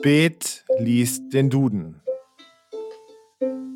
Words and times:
Spät 0.00 0.64
liest 0.78 1.30
den 1.34 1.50
Duden. 1.50 2.00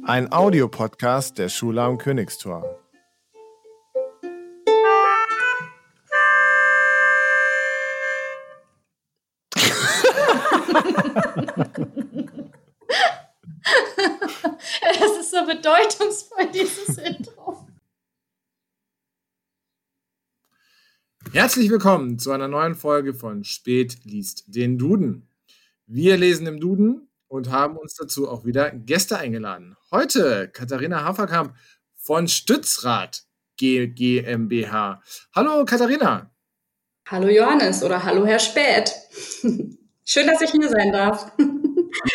Ein 0.04 0.32
Audiopodcast 0.32 1.36
der 1.36 1.50
Schule 1.50 1.82
am 1.82 1.98
Königstor. 1.98 2.80
Es 14.80 15.18
ist 15.20 15.30
so 15.30 15.44
bedeutungsvoll, 15.44 16.50
dieses 16.54 16.96
Intro. 16.96 17.68
Herzlich 21.32 21.68
willkommen 21.68 22.18
zu 22.18 22.30
einer 22.30 22.48
neuen 22.48 22.74
Folge 22.74 23.12
von 23.12 23.44
Spät 23.44 23.98
liest 24.04 24.44
den 24.54 24.78
Duden. 24.78 25.28
Wir 25.86 26.16
lesen 26.16 26.46
im 26.46 26.60
Duden 26.60 27.10
und 27.28 27.50
haben 27.50 27.76
uns 27.76 27.94
dazu 27.94 28.26
auch 28.26 28.46
wieder 28.46 28.70
Gäste 28.70 29.18
eingeladen. 29.18 29.76
Heute 29.90 30.48
Katharina 30.48 31.04
Haferkamp 31.04 31.54
von 31.96 32.26
Stützrad 32.26 33.24
GmbH. 33.58 35.02
Hallo 35.34 35.66
Katharina. 35.66 36.30
Hallo 37.06 37.28
Johannes 37.28 37.82
oder 37.82 38.02
hallo 38.02 38.24
Herr 38.24 38.38
Späth. 38.38 38.94
Schön, 40.06 40.26
dass 40.26 40.40
ich 40.40 40.52
hier 40.52 40.68
sein 40.68 40.92
darf. 40.92 41.32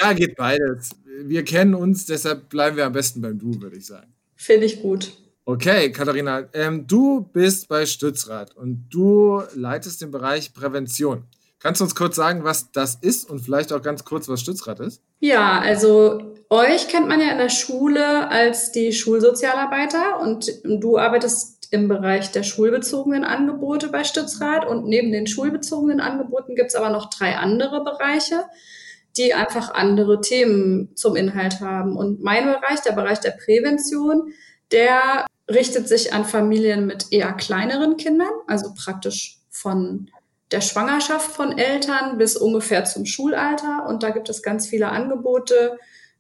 Ja, 0.02 0.12
geht 0.12 0.36
beides. 0.36 0.90
Wir 1.24 1.46
kennen 1.46 1.74
uns, 1.74 2.06
deshalb 2.06 2.50
bleiben 2.50 2.76
wir 2.76 2.86
am 2.86 2.92
besten 2.92 3.22
beim 3.22 3.40
Du, 3.40 3.62
würde 3.62 3.78
ich 3.78 3.86
sagen. 3.86 4.14
Finde 4.36 4.66
ich 4.66 4.82
gut. 4.82 5.14
Okay, 5.46 5.92
Katharina, 5.94 6.50
ähm, 6.54 6.86
du 6.86 7.22
bist 7.22 7.70
bei 7.70 7.86
Stützrad 7.86 8.54
und 8.58 8.90
du 8.90 9.42
leitest 9.56 10.02
den 10.02 10.12
Bereich 10.12 10.54
Prävention. 10.54 11.24
Kannst 11.60 11.82
du 11.82 11.86
uns 11.86 11.96
kurz 11.96 12.16
sagen, 12.16 12.46
was 12.46 12.72
das 12.72 12.96
ist 12.96 13.30
und 13.30 13.40
vielleicht 13.40 13.74
auch 13.74 13.82
ganz 13.82 14.06
kurz, 14.06 14.30
was 14.30 14.40
Stützrad 14.40 14.80
ist? 14.80 15.02
Ja, 15.20 15.60
also 15.60 16.34
euch 16.50 16.88
kennt 16.88 17.10
man 17.10 17.20
ja 17.20 17.32
in 17.32 17.38
der 17.38 17.50
Schule 17.50 18.30
als 18.30 18.72
die 18.72 18.94
Schulsozialarbeiter 18.94 20.22
und 20.22 20.50
du 20.64 20.98
arbeitest 20.98 21.68
im 21.72 21.88
Bereich 21.88 22.32
der 22.32 22.44
schulbezogenen 22.44 23.24
Angebote 23.26 23.90
bei 23.90 24.04
Stützrad 24.04 24.66
und 24.66 24.86
neben 24.86 25.12
den 25.12 25.28
schulbezogenen 25.28 26.00
Angeboten 26.00 26.56
gibt 26.56 26.70
es 26.70 26.76
aber 26.76 26.90
noch 26.90 27.10
drei 27.10 27.36
andere 27.36 27.84
Bereiche, 27.84 28.46
die 29.18 29.34
einfach 29.34 29.74
andere 29.74 30.22
Themen 30.22 30.96
zum 30.96 31.16
Inhalt 31.16 31.60
haben. 31.60 31.98
Und 31.98 32.24
mein 32.24 32.46
Bereich, 32.46 32.82
der 32.82 32.94
Bereich 32.94 33.20
der 33.20 33.32
Prävention, 33.32 34.34
der 34.72 35.26
richtet 35.50 35.88
sich 35.88 36.14
an 36.14 36.26
Familien 36.26 36.88
mit 36.88 37.12
eher 37.12 37.34
kleineren 37.34 37.98
Kindern, 37.98 38.32
also 38.48 38.74
praktisch 38.74 39.40
von 39.50 40.10
der 40.52 40.62
Schwangerschaft 40.62 41.32
von 41.32 41.58
Eltern 41.58 42.18
bis 42.18 42.36
ungefähr 42.36 42.86
zum 42.86 43.06
Schulalter. 43.06 43.86
Und 43.88 44.04
da 44.04 44.10
gibt 44.10 44.30
es 44.30 44.42
ganz 44.42 44.68
viele 44.68 44.90
Angebote, 44.90 45.78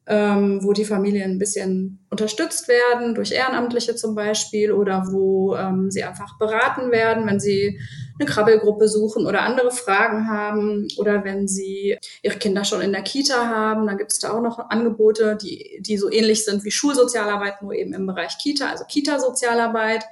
ähm, 0.10 0.64
wo 0.64 0.74
die 0.74 0.86
Familien 0.86 1.32
ein 1.32 1.40
bisschen 1.40 2.00
unterstützt 2.10 2.68
werden, 2.68 3.14
durch 3.14 3.32
Ehrenamtliche 3.32 3.96
zum 3.96 4.16
Beispiel, 4.16 4.72
oder 4.72 5.06
wo 5.12 5.56
ähm, 5.56 5.92
sie 5.92 6.04
einfach 6.04 6.38
beraten 6.40 6.92
werden, 6.92 7.28
wenn 7.28 7.40
sie 7.40 7.80
eine 8.20 8.28
Krabbelgruppe 8.28 8.88
suchen 8.88 9.28
oder 9.28 9.42
andere 9.42 9.72
Fragen 9.72 10.28
haben 10.28 10.88
oder 10.98 11.24
wenn 11.24 11.48
sie 11.48 11.98
ihre 12.24 12.38
Kinder 12.38 12.66
schon 12.66 12.82
in 12.82 12.92
der 12.92 13.04
Kita 13.04 13.48
haben. 13.48 13.86
Dann 13.86 13.98
gibt 13.98 14.12
es 14.12 14.20
da 14.20 14.32
auch 14.32 14.42
noch 14.42 14.58
Angebote, 14.70 15.38
die, 15.42 15.80
die 15.82 15.98
so 15.98 16.12
ähnlich 16.12 16.44
sind 16.44 16.64
wie 16.66 16.72
Schulsozialarbeit, 16.72 17.62
nur 17.62 17.74
eben 17.74 17.94
im 17.94 18.08
Bereich 18.08 18.38
Kita, 18.40 18.68
also 18.70 18.86
Kita-Sozialarbeit. 18.86 20.06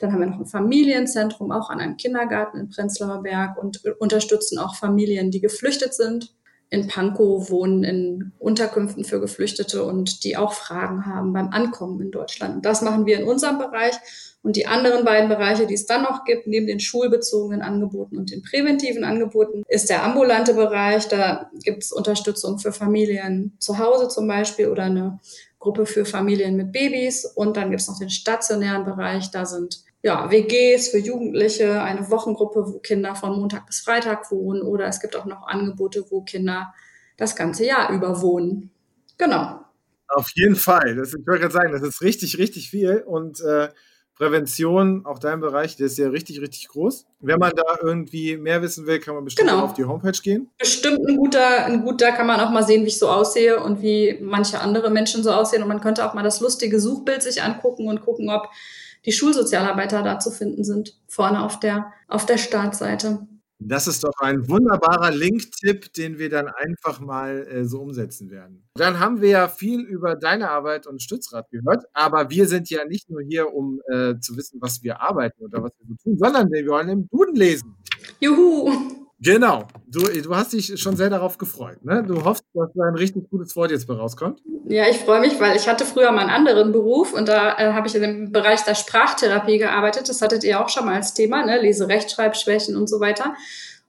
Dann 0.00 0.12
haben 0.12 0.20
wir 0.20 0.26
noch 0.26 0.40
ein 0.40 0.46
Familienzentrum, 0.46 1.52
auch 1.52 1.70
an 1.70 1.80
einem 1.80 1.96
Kindergarten 1.96 2.58
in 2.58 2.68
Prenzlauer 2.68 3.22
Berg 3.22 3.56
und 3.62 3.84
unterstützen 3.98 4.58
auch 4.58 4.74
Familien, 4.74 5.30
die 5.30 5.40
geflüchtet 5.40 5.94
sind 5.94 6.34
in 6.70 6.86
Pankow 6.86 7.50
wohnen 7.50 7.82
in 7.82 8.32
Unterkünften 8.38 9.04
für 9.04 9.20
Geflüchtete 9.20 9.84
und 9.84 10.22
die 10.22 10.36
auch 10.36 10.52
Fragen 10.52 11.04
haben 11.04 11.32
beim 11.32 11.48
Ankommen 11.50 12.00
in 12.00 12.12
Deutschland. 12.12 12.56
Und 12.56 12.64
das 12.64 12.80
machen 12.80 13.06
wir 13.06 13.18
in 13.18 13.26
unserem 13.26 13.58
Bereich. 13.58 13.96
Und 14.42 14.56
die 14.56 14.66
anderen 14.66 15.04
beiden 15.04 15.28
Bereiche, 15.28 15.66
die 15.66 15.74
es 15.74 15.86
dann 15.86 16.02
noch 16.02 16.24
gibt, 16.24 16.46
neben 16.46 16.68
den 16.68 16.80
schulbezogenen 16.80 17.60
Angeboten 17.60 18.16
und 18.16 18.30
den 18.30 18.42
präventiven 18.42 19.04
Angeboten, 19.04 19.64
ist 19.68 19.90
der 19.90 20.04
ambulante 20.04 20.54
Bereich. 20.54 21.08
Da 21.08 21.50
gibt 21.64 21.82
es 21.82 21.92
Unterstützung 21.92 22.58
für 22.58 22.72
Familien 22.72 23.52
zu 23.58 23.78
Hause 23.78 24.08
zum 24.08 24.28
Beispiel 24.28 24.68
oder 24.68 24.84
eine 24.84 25.18
Gruppe 25.58 25.84
für 25.84 26.04
Familien 26.04 26.56
mit 26.56 26.72
Babys. 26.72 27.24
Und 27.26 27.56
dann 27.56 27.70
gibt 27.70 27.82
es 27.82 27.88
noch 27.88 27.98
den 27.98 28.10
stationären 28.10 28.84
Bereich. 28.84 29.30
Da 29.32 29.44
sind 29.44 29.82
ja, 30.02 30.30
WGs 30.30 30.88
für 30.88 30.98
Jugendliche, 30.98 31.82
eine 31.82 32.10
Wochengruppe, 32.10 32.64
wo 32.66 32.78
Kinder 32.78 33.14
von 33.14 33.38
Montag 33.38 33.66
bis 33.66 33.80
Freitag 33.80 34.30
wohnen 34.30 34.62
oder 34.62 34.86
es 34.86 35.00
gibt 35.00 35.16
auch 35.16 35.26
noch 35.26 35.46
Angebote, 35.46 36.06
wo 36.10 36.22
Kinder 36.22 36.72
das 37.16 37.36
ganze 37.36 37.66
Jahr 37.66 37.92
über 37.92 38.22
wohnen. 38.22 38.70
Genau. 39.18 39.60
Auf 40.08 40.30
jeden 40.34 40.56
Fall. 40.56 40.96
Das, 40.96 41.14
ich 41.14 41.26
wollte 41.26 41.42
gerade 41.42 41.52
sagen, 41.52 41.72
das 41.72 41.82
ist 41.82 42.00
richtig, 42.00 42.38
richtig 42.38 42.70
viel 42.70 43.04
und 43.06 43.40
äh, 43.40 43.68
Prävention, 44.20 45.06
auch 45.06 45.18
dein 45.18 45.40
Bereich, 45.40 45.76
der 45.76 45.86
ist 45.86 45.96
ja 45.96 46.08
richtig, 46.08 46.42
richtig 46.42 46.68
groß. 46.68 47.06
Wenn 47.20 47.38
man 47.38 47.52
da 47.56 47.78
irgendwie 47.82 48.36
mehr 48.36 48.60
wissen 48.60 48.86
will, 48.86 49.00
kann 49.00 49.14
man 49.14 49.24
bestimmt 49.24 49.48
genau. 49.48 49.64
auf 49.64 49.72
die 49.72 49.86
Homepage 49.86 50.18
gehen. 50.22 50.50
Bestimmt 50.58 51.08
ein 51.08 51.16
guter, 51.16 51.64
ein 51.64 51.82
guter 51.82 52.12
kann 52.12 52.26
man 52.26 52.38
auch 52.38 52.50
mal 52.50 52.62
sehen, 52.62 52.82
wie 52.82 52.88
ich 52.88 52.98
so 52.98 53.08
aussehe 53.08 53.62
und 53.62 53.80
wie 53.80 54.18
manche 54.20 54.60
andere 54.60 54.90
Menschen 54.90 55.22
so 55.22 55.30
aussehen. 55.30 55.62
Und 55.62 55.68
man 55.68 55.80
könnte 55.80 56.06
auch 56.06 56.12
mal 56.12 56.22
das 56.22 56.40
lustige 56.40 56.80
Suchbild 56.80 57.22
sich 57.22 57.42
angucken 57.42 57.88
und 57.88 58.02
gucken, 58.02 58.28
ob 58.28 58.50
die 59.04 59.12
Schulsozialarbeiter 59.12 60.02
da 60.02 60.18
zu 60.18 60.30
finden 60.30 60.64
sind, 60.64 60.98
vorne 61.08 61.42
auf 61.42 61.60
der, 61.60 61.92
auf 62.08 62.26
der 62.26 62.38
Startseite. 62.38 63.26
Das 63.62 63.86
ist 63.86 64.02
doch 64.04 64.14
ein 64.20 64.48
wunderbarer 64.48 65.10
Link-Tipp, 65.10 65.92
den 65.92 66.18
wir 66.18 66.30
dann 66.30 66.48
einfach 66.48 66.98
mal 66.98 67.46
äh, 67.46 67.64
so 67.66 67.82
umsetzen 67.82 68.30
werden. 68.30 68.64
Dann 68.74 68.98
haben 68.98 69.20
wir 69.20 69.28
ja 69.28 69.48
viel 69.48 69.80
über 69.80 70.16
deine 70.16 70.48
Arbeit 70.48 70.86
und 70.86 71.02
Stützrad 71.02 71.50
gehört, 71.50 71.84
aber 71.92 72.30
wir 72.30 72.48
sind 72.48 72.70
ja 72.70 72.86
nicht 72.86 73.10
nur 73.10 73.20
hier, 73.20 73.52
um 73.52 73.82
äh, 73.92 74.18
zu 74.18 74.36
wissen, 74.38 74.60
was 74.62 74.82
wir 74.82 75.02
arbeiten 75.02 75.44
oder 75.44 75.62
was 75.62 75.72
wir 75.78 75.88
so 75.88 75.94
tun, 76.02 76.16
sondern 76.18 76.50
wir 76.50 76.66
wollen 76.68 76.88
im 76.88 77.08
Duden 77.10 77.36
lesen. 77.36 77.76
Juhu! 78.18 79.09
Genau. 79.22 79.66
Du, 79.86 80.00
du 80.00 80.34
hast 80.34 80.52
dich 80.52 80.80
schon 80.80 80.96
sehr 80.96 81.10
darauf 81.10 81.36
gefreut. 81.36 81.84
Ne? 81.84 82.02
Du 82.06 82.24
hoffst, 82.24 82.42
dass 82.54 82.70
da 82.74 82.84
ein 82.84 82.94
richtig 82.94 83.28
gutes 83.28 83.54
Wort 83.54 83.70
jetzt 83.70 83.86
bei 83.86 83.94
rauskommt. 83.94 84.40
Ja, 84.66 84.88
ich 84.88 84.98
freue 84.98 85.20
mich, 85.20 85.38
weil 85.38 85.56
ich 85.56 85.68
hatte 85.68 85.84
früher 85.84 86.10
mal 86.10 86.22
einen 86.22 86.30
anderen 86.30 86.72
Beruf 86.72 87.12
und 87.12 87.28
da 87.28 87.58
äh, 87.58 87.72
habe 87.72 87.86
ich 87.86 87.94
in 87.94 88.02
dem 88.02 88.32
Bereich 88.32 88.62
der 88.62 88.74
Sprachtherapie 88.74 89.58
gearbeitet. 89.58 90.08
Das 90.08 90.22
hattet 90.22 90.42
ihr 90.44 90.60
auch 90.60 90.70
schon 90.70 90.86
mal 90.86 90.94
als 90.94 91.12
Thema, 91.12 91.44
ne? 91.44 91.60
Lese, 91.60 91.88
Rechtschreibschwächen 91.88 92.76
und 92.76 92.88
so 92.88 93.00
weiter. 93.00 93.34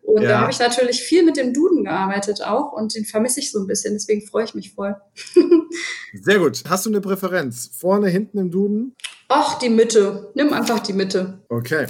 Und 0.01 0.23
ja. 0.23 0.29
da 0.29 0.41
habe 0.41 0.51
ich 0.51 0.59
natürlich 0.59 1.01
viel 1.01 1.23
mit 1.23 1.37
dem 1.37 1.53
Duden 1.53 1.83
gearbeitet 1.83 2.43
auch 2.43 2.73
und 2.73 2.95
den 2.95 3.05
vermisse 3.05 3.39
ich 3.39 3.51
so 3.51 3.59
ein 3.59 3.67
bisschen. 3.67 3.93
Deswegen 3.93 4.25
freue 4.25 4.45
ich 4.45 4.55
mich 4.55 4.73
voll. 4.73 4.95
Sehr 6.13 6.39
gut. 6.39 6.63
Hast 6.67 6.85
du 6.85 6.89
eine 6.89 7.01
Präferenz? 7.01 7.69
Vorne, 7.77 8.09
hinten 8.09 8.39
im 8.39 8.51
Duden? 8.51 8.95
Ach, 9.29 9.59
die 9.59 9.69
Mitte. 9.69 10.31
Nimm 10.33 10.51
einfach 10.51 10.79
die 10.79 10.93
Mitte. 10.93 11.39
Okay. 11.47 11.85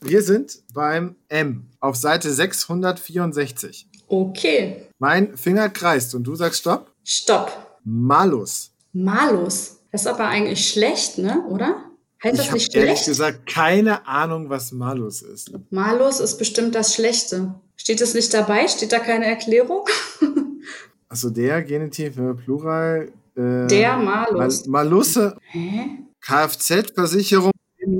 Wir 0.00 0.22
sind 0.22 0.58
beim 0.74 1.16
M 1.28 1.66
auf 1.80 1.96
Seite 1.96 2.32
664. 2.32 3.88
Okay. 4.08 4.86
Mein 4.98 5.36
Finger 5.36 5.68
kreist 5.68 6.14
und 6.14 6.24
du 6.24 6.34
sagst 6.34 6.60
Stopp? 6.60 6.92
Stopp. 7.04 7.78
Malus. 7.84 8.72
Malus. 8.92 9.78
Das 9.92 10.02
ist 10.02 10.06
aber 10.06 10.26
eigentlich 10.28 10.68
schlecht, 10.68 11.18
ne? 11.18 11.44
Oder? 11.48 11.82
Heißt 12.22 12.40
ich 12.40 12.50
habe 12.50 12.86
ehrlich 12.86 13.04
gesagt 13.04 13.46
keine 13.46 14.06
Ahnung, 14.06 14.48
was 14.48 14.72
Malus 14.72 15.22
ist. 15.22 15.52
Malus 15.70 16.20
ist 16.20 16.38
bestimmt 16.38 16.74
das 16.74 16.94
Schlechte. 16.94 17.54
Steht 17.76 18.00
es 18.00 18.14
nicht 18.14 18.32
dabei? 18.32 18.68
Steht 18.68 18.92
da 18.92 18.98
keine 18.98 19.26
Erklärung? 19.26 19.86
also 21.08 21.30
der 21.30 21.62
Genitiv 21.62 22.16
Plural. 22.44 23.12
Äh, 23.36 23.66
der 23.66 23.96
Malus. 23.96 24.66
Mal 24.66 24.84
Malusse. 24.84 25.36
Hä? 25.50 25.90
Kfz-Versicherung 26.20 27.52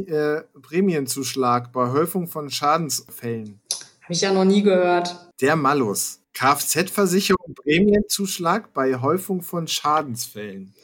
äh, 0.06 0.42
Prämienzuschlag 0.60 1.72
bei 1.72 1.90
Häufung 1.90 2.28
von 2.28 2.50
Schadensfällen. 2.50 3.60
Habe 4.02 4.12
ich 4.12 4.20
ja 4.20 4.32
noch 4.32 4.44
nie 4.44 4.62
gehört. 4.62 5.30
Der 5.40 5.56
Malus. 5.56 6.20
Kfz-Versicherung 6.32 7.54
Prämienzuschlag 7.54 8.72
bei 8.74 9.00
Häufung 9.00 9.42
von 9.42 9.66
Schadensfällen. 9.66 10.74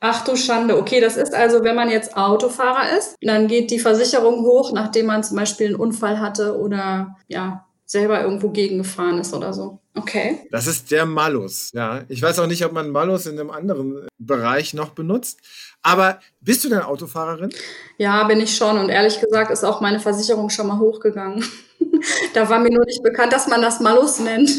Ach 0.00 0.24
du 0.24 0.36
Schande. 0.36 0.76
Okay, 0.76 1.00
das 1.00 1.16
ist 1.16 1.34
also, 1.34 1.64
wenn 1.64 1.74
man 1.74 1.90
jetzt 1.90 2.16
Autofahrer 2.16 2.96
ist, 2.96 3.16
dann 3.20 3.48
geht 3.48 3.70
die 3.70 3.78
Versicherung 3.78 4.44
hoch, 4.44 4.72
nachdem 4.72 5.06
man 5.06 5.24
zum 5.24 5.36
Beispiel 5.36 5.68
einen 5.68 5.76
Unfall 5.76 6.20
hatte 6.20 6.58
oder 6.58 7.16
ja, 7.26 7.64
selber 7.84 8.20
irgendwo 8.22 8.50
gegengefahren 8.50 9.18
ist 9.18 9.34
oder 9.34 9.52
so. 9.52 9.80
Okay. 9.94 10.46
Das 10.50 10.66
ist 10.66 10.90
der 10.90 11.06
Malus, 11.06 11.70
ja. 11.72 12.02
Ich 12.08 12.22
weiß 12.22 12.38
auch 12.38 12.46
nicht, 12.46 12.64
ob 12.64 12.72
man 12.72 12.90
Malus 12.90 13.26
in 13.26 13.38
einem 13.38 13.50
anderen 13.50 14.07
Bereich 14.28 14.74
noch 14.74 14.90
benutzt. 14.90 15.40
Aber 15.82 16.20
bist 16.40 16.62
du 16.62 16.68
denn 16.68 16.82
Autofahrerin? 16.82 17.50
Ja, 17.96 18.22
bin 18.24 18.40
ich 18.40 18.56
schon. 18.56 18.78
Und 18.78 18.90
ehrlich 18.90 19.20
gesagt 19.20 19.50
ist 19.50 19.64
auch 19.64 19.80
meine 19.80 19.98
Versicherung 19.98 20.50
schon 20.50 20.68
mal 20.68 20.78
hochgegangen. 20.78 21.44
da 22.34 22.48
war 22.48 22.60
mir 22.60 22.70
nur 22.70 22.84
nicht 22.84 23.02
bekannt, 23.02 23.32
dass 23.32 23.48
man 23.48 23.60
das 23.60 23.80
Malus 23.80 24.20
nennt. 24.20 24.50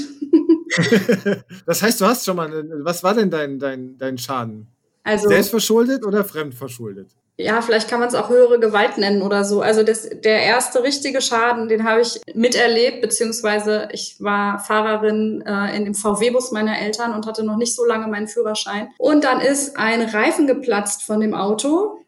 das 1.66 1.81
heißt, 1.81 2.01
du 2.01 2.06
hast 2.06 2.25
schon 2.25 2.36
mal, 2.36 2.51
was 2.83 3.01
war 3.04 3.13
denn 3.13 3.30
dein, 3.30 3.60
dein, 3.60 3.98
dein 3.98 4.18
Schaden? 4.18 4.68
Also, 5.04 5.30
Selbstverschuldet 5.30 6.06
oder 6.06 6.25
fremdverschuldet? 6.25 7.16
Ja, 7.39 7.62
vielleicht 7.62 7.89
kann 7.89 8.01
man 8.01 8.09
es 8.09 8.15
auch 8.15 8.27
höhere 8.27 8.59
Gewalt 8.59 8.97
nennen 8.97 9.21
oder 9.21 9.45
so. 9.45 9.62
Also 9.62 9.81
das, 9.81 10.09
der 10.09 10.44
erste 10.44 10.83
richtige 10.83 11.21
Schaden, 11.21 11.69
den 11.69 11.88
habe 11.88 12.01
ich 12.01 12.19
miterlebt, 12.33 13.00
beziehungsweise 13.00 13.88
ich 13.94 14.18
war 14.19 14.59
Fahrerin 14.59 15.41
äh, 15.45 15.74
in 15.77 15.86
dem 15.86 15.95
VW-Bus 15.95 16.51
meiner 16.51 16.77
Eltern 16.77 17.13
und 17.13 17.25
hatte 17.25 17.45
noch 17.45 17.56
nicht 17.56 17.74
so 17.74 17.86
lange 17.86 18.07
meinen 18.07 18.27
Führerschein. 18.27 18.89
Und 18.97 19.24
dann 19.24 19.39
ist 19.39 19.77
ein 19.77 20.01
Reifen 20.01 20.47
geplatzt 20.47 21.03
von 21.03 21.21
dem 21.21 21.33
Auto 21.33 22.01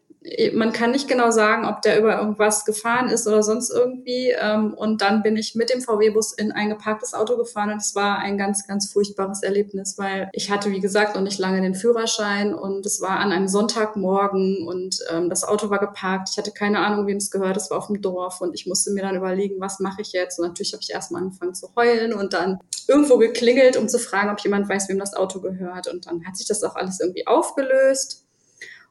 man 0.54 0.72
kann 0.72 0.92
nicht 0.92 1.08
genau 1.08 1.30
sagen, 1.30 1.66
ob 1.66 1.82
der 1.82 1.98
über 1.98 2.18
irgendwas 2.18 2.64
gefahren 2.64 3.08
ist 3.08 3.26
oder 3.26 3.42
sonst 3.42 3.70
irgendwie. 3.70 4.30
Ähm, 4.30 4.72
und 4.74 5.02
dann 5.02 5.22
bin 5.22 5.36
ich 5.36 5.54
mit 5.54 5.70
dem 5.70 5.80
VW-Bus 5.80 6.32
in 6.32 6.52
ein 6.52 6.68
geparktes 6.68 7.12
Auto 7.12 7.36
gefahren 7.36 7.72
und 7.72 7.78
es 7.78 7.94
war 7.94 8.18
ein 8.18 8.38
ganz, 8.38 8.66
ganz 8.66 8.90
furchtbares 8.92 9.42
Erlebnis, 9.42 9.98
weil 9.98 10.30
ich 10.32 10.50
hatte, 10.50 10.70
wie 10.70 10.80
gesagt, 10.80 11.16
noch 11.16 11.22
nicht 11.22 11.38
lange 11.38 11.60
den 11.60 11.74
Führerschein 11.74 12.54
und 12.54 12.86
es 12.86 13.00
war 13.00 13.18
an 13.18 13.32
einem 13.32 13.48
Sonntagmorgen 13.48 14.66
und 14.66 15.00
ähm, 15.10 15.28
das 15.28 15.44
Auto 15.44 15.70
war 15.70 15.80
geparkt. 15.80 16.28
Ich 16.30 16.38
hatte 16.38 16.52
keine 16.52 16.78
Ahnung, 16.78 17.06
wem 17.06 17.16
es 17.16 17.30
gehört. 17.30 17.56
Es 17.56 17.70
war 17.70 17.78
auf 17.78 17.88
dem 17.88 18.00
Dorf 18.00 18.40
und 18.40 18.54
ich 18.54 18.66
musste 18.66 18.92
mir 18.92 19.02
dann 19.02 19.16
überlegen, 19.16 19.60
was 19.60 19.80
mache 19.80 20.02
ich 20.02 20.12
jetzt? 20.12 20.38
Und 20.38 20.46
natürlich 20.46 20.72
habe 20.72 20.82
ich 20.82 20.90
erstmal 20.90 21.22
angefangen 21.22 21.54
zu 21.54 21.68
heulen 21.74 22.12
und 22.12 22.32
dann 22.32 22.60
irgendwo 22.86 23.18
geklingelt, 23.18 23.76
um 23.76 23.88
zu 23.88 23.98
fragen, 23.98 24.30
ob 24.30 24.38
jemand 24.40 24.68
weiß, 24.68 24.88
wem 24.88 24.98
das 24.98 25.14
Auto 25.14 25.40
gehört. 25.40 25.88
Und 25.88 26.06
dann 26.06 26.24
hat 26.26 26.36
sich 26.36 26.46
das 26.46 26.62
auch 26.62 26.76
alles 26.76 27.00
irgendwie 27.00 27.26
aufgelöst. 27.26 28.21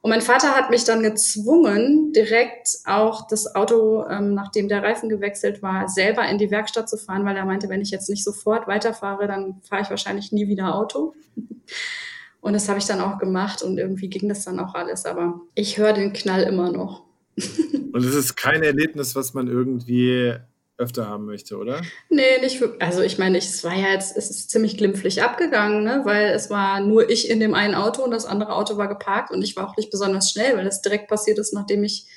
Und 0.01 0.09
mein 0.09 0.21
Vater 0.21 0.55
hat 0.55 0.71
mich 0.71 0.83
dann 0.83 1.03
gezwungen, 1.03 2.11
direkt 2.11 2.79
auch 2.85 3.27
das 3.27 3.53
Auto, 3.53 4.03
ähm, 4.09 4.33
nachdem 4.33 4.67
der 4.67 4.81
Reifen 4.81 5.09
gewechselt 5.09 5.61
war, 5.61 5.87
selber 5.87 6.27
in 6.27 6.39
die 6.39 6.49
Werkstatt 6.49 6.89
zu 6.89 6.97
fahren, 6.97 7.23
weil 7.23 7.37
er 7.37 7.45
meinte, 7.45 7.69
wenn 7.69 7.81
ich 7.81 7.91
jetzt 7.91 8.09
nicht 8.09 8.23
sofort 8.23 8.67
weiterfahre, 8.67 9.27
dann 9.27 9.61
fahre 9.61 9.83
ich 9.83 9.89
wahrscheinlich 9.91 10.31
nie 10.31 10.47
wieder 10.47 10.75
Auto. 10.75 11.13
Und 12.41 12.53
das 12.53 12.67
habe 12.67 12.79
ich 12.79 12.85
dann 12.85 13.01
auch 13.01 13.19
gemacht 13.19 13.61
und 13.61 13.77
irgendwie 13.77 14.09
ging 14.09 14.27
das 14.27 14.45
dann 14.45 14.59
auch 14.59 14.73
alles. 14.73 15.05
Aber 15.05 15.41
ich 15.53 15.77
höre 15.77 15.93
den 15.93 16.11
Knall 16.11 16.41
immer 16.41 16.71
noch. 16.71 17.03
Und 17.37 18.03
es 18.03 18.15
ist 18.15 18.35
kein 18.35 18.63
Erlebnis, 18.63 19.15
was 19.15 19.35
man 19.35 19.47
irgendwie 19.47 20.35
öfter 20.81 21.07
haben 21.07 21.25
möchte, 21.25 21.57
oder? 21.57 21.81
Nee, 22.09 22.39
nicht 22.41 22.59
wirklich. 22.59 22.81
Also 22.81 23.01
ich 23.01 23.17
meine, 23.17 23.37
es 23.37 23.63
war 23.63 23.75
ja 23.75 23.89
jetzt, 23.93 24.17
es 24.17 24.29
ist 24.29 24.49
ziemlich 24.49 24.77
glimpflich 24.77 25.23
abgegangen, 25.23 25.83
ne? 25.83 26.01
weil 26.03 26.29
es 26.29 26.49
war 26.49 26.81
nur 26.81 27.09
ich 27.09 27.29
in 27.29 27.39
dem 27.39 27.53
einen 27.53 27.75
Auto 27.75 28.03
und 28.03 28.11
das 28.11 28.25
andere 28.25 28.53
Auto 28.53 28.77
war 28.77 28.87
geparkt 28.87 29.31
und 29.31 29.41
ich 29.41 29.55
war 29.55 29.69
auch 29.69 29.77
nicht 29.77 29.91
besonders 29.91 30.31
schnell, 30.31 30.57
weil 30.57 30.65
das 30.65 30.81
direkt 30.81 31.07
passiert 31.07 31.39
ist, 31.39 31.53
nachdem 31.53 31.83
ich 31.83 32.07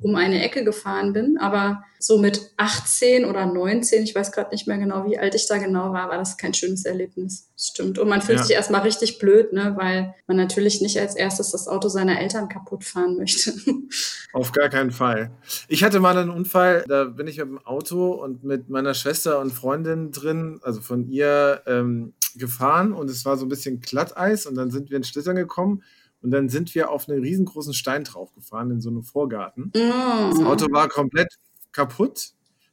um 0.00 0.14
eine 0.14 0.42
Ecke 0.42 0.64
gefahren 0.64 1.12
bin. 1.12 1.38
Aber 1.38 1.84
so 1.98 2.18
mit 2.18 2.52
18 2.56 3.26
oder 3.26 3.44
19, 3.44 4.04
ich 4.04 4.14
weiß 4.14 4.32
gerade 4.32 4.50
nicht 4.50 4.66
mehr 4.66 4.78
genau, 4.78 5.06
wie 5.06 5.18
alt 5.18 5.34
ich 5.34 5.46
da 5.46 5.58
genau 5.58 5.92
war, 5.92 6.08
war 6.08 6.16
das 6.16 6.38
kein 6.38 6.54
schönes 6.54 6.84
Erlebnis. 6.84 7.50
Das 7.54 7.66
stimmt. 7.66 7.98
Und 7.98 8.08
man 8.08 8.22
fühlt 8.22 8.38
ja. 8.38 8.44
sich 8.44 8.56
erstmal 8.56 8.80
richtig 8.82 9.18
blöd, 9.18 9.52
ne? 9.52 9.74
weil 9.76 10.14
man 10.26 10.38
natürlich 10.38 10.80
nicht 10.80 10.98
als 10.98 11.14
erstes 11.14 11.50
das 11.50 11.68
Auto 11.68 11.88
seiner 11.88 12.18
Eltern 12.18 12.48
kaputt 12.48 12.84
fahren 12.84 13.16
möchte. 13.18 13.52
Auf 14.32 14.52
gar 14.52 14.70
keinen 14.70 14.92
Fall. 14.92 15.30
Ich 15.68 15.84
hatte 15.84 16.00
mal 16.00 16.16
einen 16.16 16.30
Unfall, 16.30 16.84
da 16.88 17.04
bin 17.04 17.26
ich 17.26 17.38
mit 17.38 17.48
dem 17.48 17.58
Auto 17.58 18.12
und 18.12 18.44
mit 18.44 18.70
meiner 18.70 18.94
Schwester 18.94 19.38
und 19.38 19.52
Freundin 19.52 20.10
drin, 20.10 20.60
also 20.62 20.80
von 20.80 21.06
ihr 21.06 21.62
ähm, 21.66 22.14
gefahren 22.36 22.92
und 22.92 23.10
es 23.10 23.24
war 23.24 23.36
so 23.36 23.44
ein 23.44 23.48
bisschen 23.50 23.80
Glatteis 23.80 24.46
und 24.46 24.54
dann 24.54 24.70
sind 24.70 24.90
wir 24.90 24.96
in 24.96 25.04
Schlittern 25.04 25.36
gekommen 25.36 25.82
und 26.22 26.30
dann 26.30 26.48
sind 26.48 26.74
wir 26.74 26.90
auf 26.90 27.08
einen 27.08 27.22
riesengroßen 27.22 27.74
Stein 27.74 28.04
draufgefahren 28.04 28.70
in 28.70 28.80
so 28.80 28.90
einem 28.90 29.02
Vorgarten. 29.02 29.72
Mm. 29.74 30.30
Das 30.30 30.40
Auto 30.40 30.66
war 30.70 30.88
komplett 30.88 31.34
kaputt, 31.72 32.32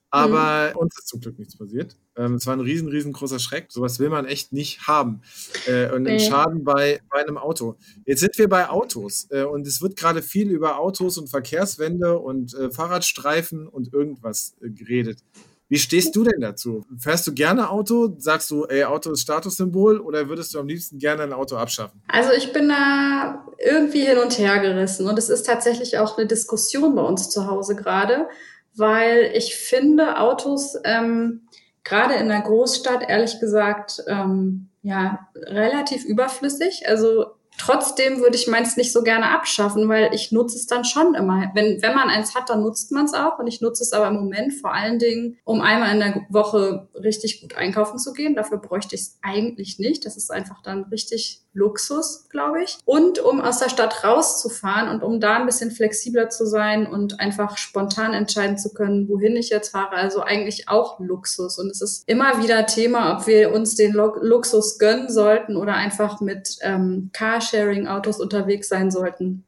aber 0.09 0.73
mm. 0.73 0.77
uns 0.77 0.97
ist 0.97 1.07
zum 1.07 1.21
Glück 1.21 1.39
nichts 1.39 1.57
passiert. 1.57 1.95
Ähm, 2.17 2.35
es 2.35 2.47
war 2.47 2.55
ein 2.55 2.61
riesen, 2.61 2.89
riesengroßer 2.89 3.39
Schreck. 3.39 3.67
Sowas 3.69 3.99
will 3.99 4.09
man 4.09 4.25
echt 4.25 4.51
nicht 4.51 4.87
haben. 4.87 5.21
Äh, 5.65 5.91
und 5.91 6.07
einen 6.07 6.19
Schaden 6.19 6.63
bei, 6.63 6.99
bei 7.09 7.21
einem 7.21 7.37
Auto. 7.37 7.77
Jetzt 8.05 8.21
sind 8.21 8.37
wir 8.37 8.49
bei 8.49 8.69
Autos 8.69 9.27
äh, 9.29 9.43
und 9.43 9.67
es 9.67 9.81
wird 9.81 9.95
gerade 9.95 10.21
viel 10.21 10.49
über 10.49 10.79
Autos 10.79 11.17
und 11.17 11.29
Verkehrswende 11.29 12.17
und 12.17 12.53
äh, 12.55 12.71
Fahrradstreifen 12.71 13.67
und 13.67 13.93
irgendwas 13.93 14.55
äh, 14.61 14.69
geredet. 14.69 15.19
Wie 15.69 15.77
stehst 15.77 16.15
du 16.15 16.23
denn 16.23 16.39
dazu? 16.39 16.85
Fährst 16.97 17.27
du 17.27 17.33
gerne 17.33 17.69
Auto? 17.69 18.15
Sagst 18.17 18.49
du, 18.51 18.65
ey, 18.65 18.85
Auto 18.85 19.11
ist 19.11 19.21
Statussymbol 19.21 19.99
oder 19.99 20.29
würdest 20.29 20.53
du 20.53 20.59
am 20.59 20.67
liebsten 20.67 20.97
gerne 20.97 21.23
ein 21.23 21.33
Auto 21.33 21.57
abschaffen? 21.57 22.01
Also 22.07 22.31
ich 22.31 22.53
bin 22.53 22.69
da 22.69 23.45
irgendwie 23.57 24.05
hin 24.05 24.17
und 24.17 24.37
her 24.37 24.59
gerissen 24.59 25.07
und 25.07 25.19
es 25.19 25.29
ist 25.29 25.45
tatsächlich 25.45 25.97
auch 25.97 26.17
eine 26.17 26.25
Diskussion 26.25 26.95
bei 26.95 27.01
uns 27.01 27.29
zu 27.29 27.47
Hause 27.47 27.75
gerade, 27.75 28.27
weil 28.75 29.31
ich 29.33 29.55
finde 29.55 30.19
Autos 30.19 30.77
ähm, 30.85 31.47
gerade 31.83 32.15
in 32.15 32.29
der 32.29 32.41
Großstadt 32.41 33.03
ehrlich 33.09 33.39
gesagt 33.41 34.03
ähm, 34.07 34.69
ja 34.83 35.27
relativ 35.35 36.05
überflüssig. 36.05 36.87
Also 36.87 37.36
Trotzdem 37.57 38.19
würde 38.19 38.35
ich 38.35 38.47
meins 38.47 38.77
nicht 38.77 38.93
so 38.93 39.03
gerne 39.03 39.29
abschaffen, 39.31 39.89
weil 39.89 40.13
ich 40.13 40.31
nutze 40.31 40.55
es 40.55 40.67
dann 40.67 40.85
schon 40.85 41.15
immer. 41.15 41.51
Wenn, 41.53 41.81
wenn 41.81 41.95
man 41.95 42.09
eins 42.09 42.35
hat, 42.35 42.49
dann 42.49 42.61
nutzt 42.61 42.91
man 42.91 43.05
es 43.05 43.13
auch. 43.13 43.39
Und 43.39 43.47
ich 43.47 43.61
nutze 43.61 43.83
es 43.83 43.93
aber 43.93 44.07
im 44.07 44.15
Moment 44.15 44.53
vor 44.53 44.73
allen 44.73 44.99
Dingen, 44.99 45.37
um 45.43 45.61
einmal 45.61 45.93
in 45.93 45.99
der 45.99 46.25
Woche 46.29 46.87
richtig 46.95 47.41
gut 47.41 47.55
einkaufen 47.55 47.97
zu 47.97 48.13
gehen. 48.13 48.35
Dafür 48.35 48.57
bräuchte 48.57 48.95
ich 48.95 49.01
es 49.01 49.19
eigentlich 49.21 49.79
nicht. 49.79 50.05
Das 50.05 50.17
ist 50.17 50.31
einfach 50.31 50.61
dann 50.61 50.83
richtig 50.85 51.43
Luxus, 51.57 52.29
glaube 52.29 52.63
ich. 52.63 52.77
Und 52.85 53.17
um 53.19 53.41
aus 53.41 53.59
der 53.59 53.69
Stadt 53.69 54.03
rauszufahren 54.03 54.89
und 54.89 55.03
um 55.03 55.19
da 55.19 55.37
ein 55.37 55.47
bisschen 55.47 55.71
flexibler 55.71 56.29
zu 56.29 56.45
sein 56.45 56.85
und 56.85 57.19
einfach 57.19 57.57
spontan 57.57 58.13
entscheiden 58.13 58.59
zu 58.59 58.73
können, 58.73 59.09
wohin 59.09 59.35
ich 59.35 59.49
jetzt 59.49 59.69
fahre. 59.69 59.95
Also 59.95 60.21
eigentlich 60.21 60.69
auch 60.69 60.99
Luxus. 60.99 61.57
Und 61.57 61.71
es 61.71 61.81
ist 61.81 62.07
immer 62.07 62.43
wieder 62.43 62.67
Thema, 62.67 63.17
ob 63.17 63.25
wir 63.25 63.51
uns 63.51 63.75
den 63.75 63.93
Luxus 63.93 64.77
gönnen 64.77 65.09
sollten 65.09 65.57
oder 65.57 65.73
einfach 65.73 66.21
mit 66.21 66.57
ähm, 66.61 67.09
Carsharing-Autos 67.51 68.19
unterwegs 68.19 68.69
sein 68.69 68.91
sollten 68.91 69.43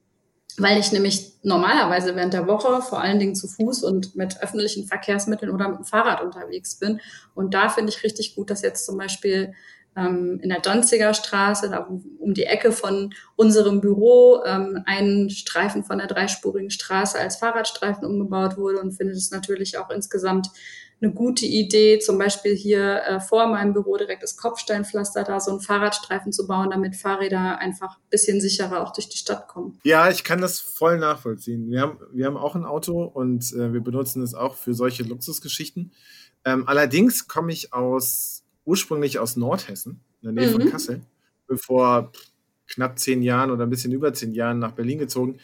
weil 0.59 0.79
ich 0.79 0.91
nämlich 0.91 1.33
normalerweise 1.41 2.15
während 2.15 2.33
der 2.33 2.47
Woche 2.47 2.81
vor 2.81 3.01
allen 3.01 3.19
Dingen 3.19 3.35
zu 3.35 3.47
Fuß 3.47 3.83
und 3.83 4.15
mit 4.15 4.41
öffentlichen 4.41 4.85
Verkehrsmitteln 4.85 5.51
oder 5.51 5.69
mit 5.69 5.79
dem 5.79 5.85
Fahrrad 5.85 6.21
unterwegs 6.21 6.75
bin. 6.75 6.99
Und 7.33 7.53
da 7.53 7.69
finde 7.69 7.91
ich 7.91 8.03
richtig 8.03 8.35
gut, 8.35 8.49
dass 8.49 8.61
jetzt 8.61 8.85
zum 8.85 8.97
Beispiel 8.97 9.53
ähm, 9.95 10.39
in 10.41 10.49
der 10.49 10.59
Danziger 10.59 11.13
Straße, 11.13 11.69
da 11.69 11.87
um 12.19 12.33
die 12.33 12.43
Ecke 12.43 12.71
von 12.71 13.13
unserem 13.35 13.79
Büro, 13.79 14.43
ähm, 14.45 14.83
ein 14.85 15.29
Streifen 15.29 15.83
von 15.83 15.97
der 15.97 16.07
dreispurigen 16.07 16.69
Straße 16.69 17.17
als 17.17 17.37
Fahrradstreifen 17.37 18.05
umgebaut 18.05 18.57
wurde 18.57 18.79
und 18.79 18.91
finde 18.91 19.13
es 19.13 19.31
natürlich 19.31 19.77
auch 19.77 19.89
insgesamt 19.89 20.49
eine 21.01 21.13
gute 21.13 21.45
Idee, 21.45 21.99
zum 21.99 22.17
Beispiel 22.17 22.55
hier 22.55 23.01
äh, 23.03 23.19
vor 23.19 23.47
meinem 23.47 23.73
Büro 23.73 23.95
direkt 23.95 24.21
das 24.21 24.35
Kopfsteinpflaster 24.35 25.23
da 25.23 25.39
so 25.39 25.51
einen 25.51 25.61
Fahrradstreifen 25.61 26.31
zu 26.31 26.45
bauen, 26.45 26.69
damit 26.71 26.95
Fahrräder 26.95 27.57
einfach 27.59 27.97
ein 27.97 28.09
bisschen 28.09 28.41
sicherer 28.41 28.81
auch 28.81 28.91
durch 28.91 29.07
die 29.07 29.17
Stadt 29.17 29.47
kommen. 29.47 29.79
Ja, 29.83 30.09
ich 30.09 30.23
kann 30.23 30.41
das 30.41 30.59
voll 30.59 30.99
nachvollziehen. 30.99 31.69
Wir 31.69 31.81
haben, 31.81 31.99
wir 32.11 32.25
haben 32.25 32.37
auch 32.37 32.55
ein 32.55 32.65
Auto 32.65 33.03
und 33.03 33.53
äh, 33.53 33.71
wir 33.71 33.81
benutzen 33.81 34.21
es 34.21 34.33
auch 34.33 34.55
für 34.55 34.73
solche 34.73 35.03
Luxusgeschichten. 35.03 35.93
Ähm, 36.43 36.67
allerdings 36.67 37.27
komme 37.27 37.51
ich 37.53 37.73
aus 37.73 38.43
ursprünglich 38.65 39.19
aus 39.19 39.35
Nordhessen, 39.35 40.01
in 40.21 40.33
der 40.35 40.43
Nähe 40.43 40.53
mhm. 40.53 40.61
von 40.61 40.71
Kassel, 40.71 41.01
bevor 41.47 42.11
knapp 42.67 42.99
zehn 42.99 43.21
Jahren 43.21 43.51
oder 43.51 43.63
ein 43.63 43.69
bisschen 43.69 43.91
über 43.91 44.13
zehn 44.13 44.33
Jahren 44.33 44.59
nach 44.59 44.73
Berlin 44.73 44.99
gezogen. 44.99 45.39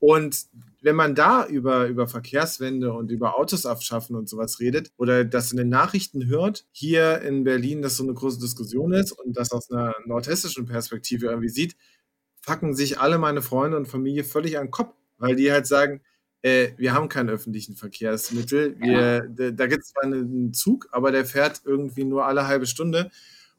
Und 0.00 0.46
wenn 0.82 0.96
man 0.96 1.14
da 1.14 1.46
über, 1.46 1.86
über 1.86 2.08
Verkehrswende 2.08 2.92
und 2.92 3.10
über 3.10 3.38
Autos 3.38 3.66
abschaffen 3.66 4.16
und 4.16 4.28
sowas 4.28 4.60
redet 4.60 4.90
oder 4.96 5.24
das 5.24 5.52
in 5.52 5.58
den 5.58 5.68
Nachrichten 5.68 6.26
hört, 6.26 6.66
hier 6.72 7.20
in 7.20 7.44
Berlin 7.44 7.82
das 7.82 7.96
so 7.96 8.02
eine 8.02 8.14
große 8.14 8.40
Diskussion 8.40 8.92
ist 8.92 9.12
und 9.12 9.36
das 9.36 9.52
aus 9.52 9.70
einer 9.70 9.94
nordhessischen 10.06 10.66
Perspektive 10.66 11.26
irgendwie 11.26 11.50
sieht, 11.50 11.76
fucken 12.40 12.74
sich 12.74 12.98
alle 12.98 13.18
meine 13.18 13.42
Freunde 13.42 13.76
und 13.76 13.88
Familie 13.88 14.24
völlig 14.24 14.56
an 14.58 14.66
den 14.66 14.70
Kopf, 14.70 14.94
weil 15.18 15.36
die 15.36 15.52
halt 15.52 15.66
sagen, 15.66 16.00
äh, 16.42 16.70
wir 16.78 16.94
haben 16.94 17.10
keinen 17.10 17.28
öffentlichen 17.28 17.76
Verkehrsmittel. 17.76 18.76
Wir, 18.80 18.92
ja. 18.92 19.20
da, 19.20 19.50
da 19.50 19.66
gibt 19.66 19.82
es 19.82 19.90
zwar 19.90 20.04
einen 20.04 20.54
Zug, 20.54 20.88
aber 20.92 21.12
der 21.12 21.26
fährt 21.26 21.60
irgendwie 21.66 22.04
nur 22.04 22.24
alle 22.24 22.46
halbe 22.46 22.66
Stunde. 22.66 23.10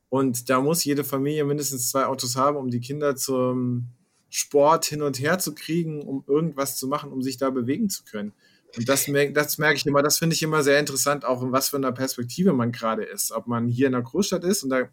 Und 0.09 0.49
da 0.49 0.59
muss 0.59 0.83
jede 0.83 1.03
Familie 1.03 1.45
mindestens 1.45 1.89
zwei 1.89 2.05
Autos 2.05 2.35
haben, 2.35 2.57
um 2.57 2.71
die 2.71 2.81
Kinder 2.81 3.15
zum 3.15 3.89
Sport 4.31 4.85
hin 4.85 5.01
und 5.01 5.19
her 5.19 5.37
zu 5.37 5.53
kriegen, 5.53 6.01
um 6.01 6.23
irgendwas 6.25 6.77
zu 6.77 6.87
machen, 6.87 7.11
um 7.11 7.21
sich 7.21 7.37
da 7.37 7.49
bewegen 7.49 7.89
zu 7.89 8.03
können. 8.03 8.33
Und 8.77 8.87
das, 8.87 9.05
das 9.33 9.57
merke 9.57 9.75
ich 9.75 9.85
immer, 9.85 10.01
das 10.01 10.17
finde 10.17 10.33
ich 10.33 10.41
immer 10.41 10.63
sehr 10.63 10.79
interessant, 10.79 11.25
auch 11.25 11.43
in 11.43 11.51
was 11.51 11.69
für 11.69 11.77
einer 11.77 11.91
Perspektive 11.91 12.53
man 12.53 12.71
gerade 12.71 13.03
ist. 13.03 13.31
Ob 13.33 13.47
man 13.47 13.67
hier 13.67 13.87
in 13.87 13.91
der 13.91 14.01
Großstadt 14.01 14.45
ist, 14.45 14.63
und 14.63 14.69
da 14.69 14.87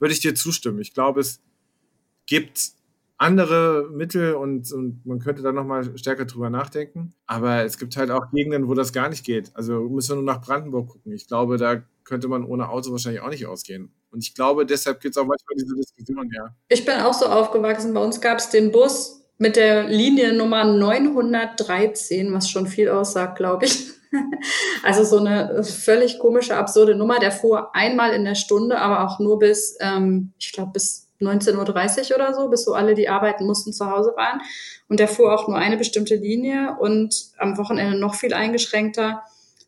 würde 0.00 0.12
ich 0.12 0.20
dir 0.20 0.34
zustimmen. 0.34 0.80
Ich 0.80 0.92
glaube, 0.92 1.20
es 1.20 1.40
gibt 2.26 2.72
andere 3.16 3.88
Mittel 3.92 4.34
und, 4.34 4.72
und 4.72 5.04
man 5.06 5.20
könnte 5.20 5.42
da 5.42 5.52
nochmal 5.52 5.96
stärker 5.96 6.24
drüber 6.24 6.50
nachdenken. 6.50 7.12
Aber 7.26 7.64
es 7.64 7.78
gibt 7.78 7.96
halt 7.96 8.10
auch 8.10 8.30
Gegenden, 8.32 8.66
wo 8.66 8.74
das 8.74 8.92
gar 8.92 9.08
nicht 9.08 9.24
geht. 9.24 9.54
Also 9.54 9.88
müssen 9.88 10.10
wir 10.10 10.22
nur 10.22 10.24
nach 10.24 10.40
Brandenburg 10.40 10.88
gucken. 10.88 11.12
Ich 11.12 11.28
glaube, 11.28 11.58
da 11.58 11.82
könnte 12.02 12.28
man 12.28 12.44
ohne 12.44 12.68
Auto 12.70 12.90
wahrscheinlich 12.90 13.20
auch 13.20 13.30
nicht 13.30 13.46
ausgehen. 13.46 13.92
Und 14.10 14.24
ich 14.24 14.34
glaube, 14.34 14.66
deshalb 14.66 15.00
gibt 15.00 15.16
es 15.16 15.18
auch 15.22 15.26
manchmal 15.26 15.56
diese 15.56 15.74
Diskussion, 15.76 16.30
ja. 16.34 16.54
Ich 16.68 16.84
bin 16.84 16.96
auch 17.00 17.14
so 17.14 17.26
aufgewachsen. 17.26 17.94
Bei 17.94 18.02
uns 18.02 18.20
gab 18.20 18.38
es 18.38 18.50
den 18.50 18.72
Bus 18.72 19.20
mit 19.38 19.56
der 19.56 19.84
Liniennummer 19.88 20.64
913, 20.64 22.32
was 22.32 22.50
schon 22.50 22.66
viel 22.66 22.88
aussagt, 22.88 23.36
glaube 23.36 23.66
ich. 23.66 23.90
Also 24.82 25.04
so 25.04 25.18
eine 25.18 25.62
völlig 25.62 26.18
komische, 26.18 26.56
absurde 26.56 26.96
Nummer. 26.96 27.20
Der 27.20 27.30
fuhr 27.30 27.76
einmal 27.76 28.12
in 28.12 28.24
der 28.24 28.34
Stunde, 28.34 28.78
aber 28.78 29.04
auch 29.04 29.20
nur 29.20 29.38
bis, 29.38 29.76
ähm, 29.80 30.32
ich 30.36 30.52
glaube, 30.52 30.72
bis 30.72 31.08
19.30 31.20 32.10
Uhr 32.10 32.16
oder 32.16 32.34
so, 32.34 32.48
bis 32.48 32.64
so 32.64 32.74
alle, 32.74 32.94
die 32.94 33.08
arbeiten 33.08 33.46
mussten, 33.46 33.72
zu 33.72 33.88
Hause 33.88 34.12
waren. 34.16 34.40
Und 34.88 34.98
der 34.98 35.06
fuhr 35.08 35.32
auch 35.32 35.46
nur 35.46 35.58
eine 35.58 35.76
bestimmte 35.76 36.16
Linie 36.16 36.76
und 36.80 37.30
am 37.38 37.56
Wochenende 37.58 37.98
noch 37.98 38.14
viel 38.14 38.34
eingeschränkter. 38.34 39.22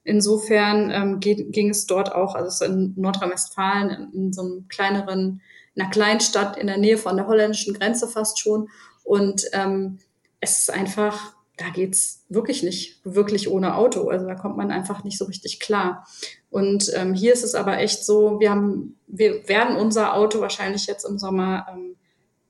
Insofern 0.05 0.91
ähm, 0.91 1.21
ging, 1.21 1.53
ging 1.53 1.71
es 1.71 1.87
dort 1.87 2.13
auch, 2.13 2.35
also 2.35 2.65
in 2.65 2.95
Nordrhein-Westfalen, 2.97 3.91
in, 3.91 4.13
in, 4.13 4.33
so 4.33 4.43
einem 4.43 4.69
kleineren, 4.69 5.41
in 5.75 5.83
einer 5.83 5.91
Kleinstadt 5.91 6.57
in 6.57 6.67
der 6.67 6.79
Nähe 6.79 6.99
von 6.99 7.17
der 7.17 7.27
holländischen 7.27 7.75
Grenze 7.75 8.09
fast 8.09 8.41
schon. 8.41 8.69
Und 9.05 9.45
ähm, 9.53 9.99
es 10.41 10.59
ist 10.59 10.71
einfach, 10.73 11.35
da 11.57 11.69
geht's 11.71 12.25
wirklich 12.29 12.63
nicht 12.63 13.01
wirklich 13.05 13.49
ohne 13.49 13.77
Auto. 13.77 14.09
Also 14.09 14.27
da 14.27 14.35
kommt 14.35 14.57
man 14.57 14.73
einfach 14.73 15.05
nicht 15.05 15.19
so 15.19 15.27
richtig 15.27 15.61
klar. 15.61 16.07
Und 16.51 16.91
ähm, 16.95 17.15
hier 17.15 17.33
ist 17.33 17.45
es 17.45 17.55
aber 17.55 17.79
echt 17.79 18.05
so, 18.05 18.41
wir 18.41 18.51
haben, 18.51 18.99
wir 19.07 19.49
werden 19.49 19.77
unser 19.77 20.15
Auto 20.15 20.41
wahrscheinlich 20.41 20.87
jetzt 20.87 21.05
im 21.05 21.19
Sommer 21.19 21.67
ähm, 21.71 21.97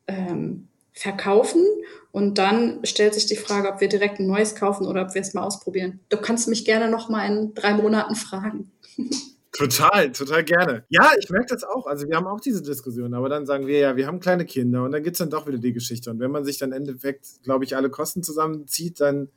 ähm, 0.06 0.68
verkaufen 0.92 1.64
und 2.10 2.36
dann 2.38 2.84
stellt 2.84 3.14
sich 3.14 3.26
die 3.26 3.36
Frage, 3.36 3.72
ob 3.72 3.80
wir 3.80 3.88
direkt 3.88 4.20
ein 4.20 4.26
neues 4.26 4.54
kaufen 4.54 4.86
oder 4.86 5.02
ob 5.02 5.14
wir 5.14 5.22
es 5.22 5.34
mal 5.34 5.42
ausprobieren. 5.42 6.00
Du 6.10 6.18
kannst 6.18 6.48
mich 6.48 6.64
gerne 6.64 6.90
noch 6.90 7.08
mal 7.08 7.26
in 7.26 7.54
drei 7.54 7.74
Monaten 7.74 8.14
fragen. 8.14 8.70
Total, 9.54 10.10
total 10.12 10.44
gerne. 10.44 10.84
Ja, 10.88 11.10
ich 11.20 11.28
merke 11.28 11.48
das 11.48 11.62
auch. 11.62 11.86
Also 11.86 12.08
wir 12.08 12.16
haben 12.16 12.26
auch 12.26 12.40
diese 12.40 12.62
Diskussion, 12.62 13.12
aber 13.12 13.28
dann 13.28 13.44
sagen 13.44 13.66
wir 13.66 13.78
ja, 13.78 13.96
wir 13.96 14.06
haben 14.06 14.18
kleine 14.18 14.46
Kinder 14.46 14.82
und 14.82 14.92
dann 14.92 15.02
gibt 15.02 15.14
es 15.14 15.18
dann 15.18 15.28
doch 15.28 15.46
wieder 15.46 15.58
die 15.58 15.74
Geschichte. 15.74 16.10
Und 16.10 16.20
wenn 16.20 16.30
man 16.30 16.46
sich 16.46 16.56
dann 16.56 16.70
im 16.70 16.78
Endeffekt, 16.78 17.26
glaube 17.44 17.66
ich, 17.66 17.76
alle 17.76 17.90
Kosten 17.90 18.22
zusammenzieht, 18.22 18.98
dann 19.02 19.28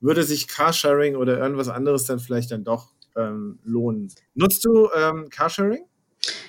würde 0.00 0.22
sich 0.22 0.48
Carsharing 0.48 1.16
oder 1.16 1.38
irgendwas 1.38 1.70
anderes 1.70 2.04
dann 2.04 2.18
vielleicht 2.18 2.50
dann 2.50 2.62
doch 2.62 2.92
ähm, 3.16 3.58
lohnen. 3.64 4.12
Nutzt 4.34 4.66
du 4.66 4.90
ähm, 4.94 5.30
Carsharing? 5.30 5.86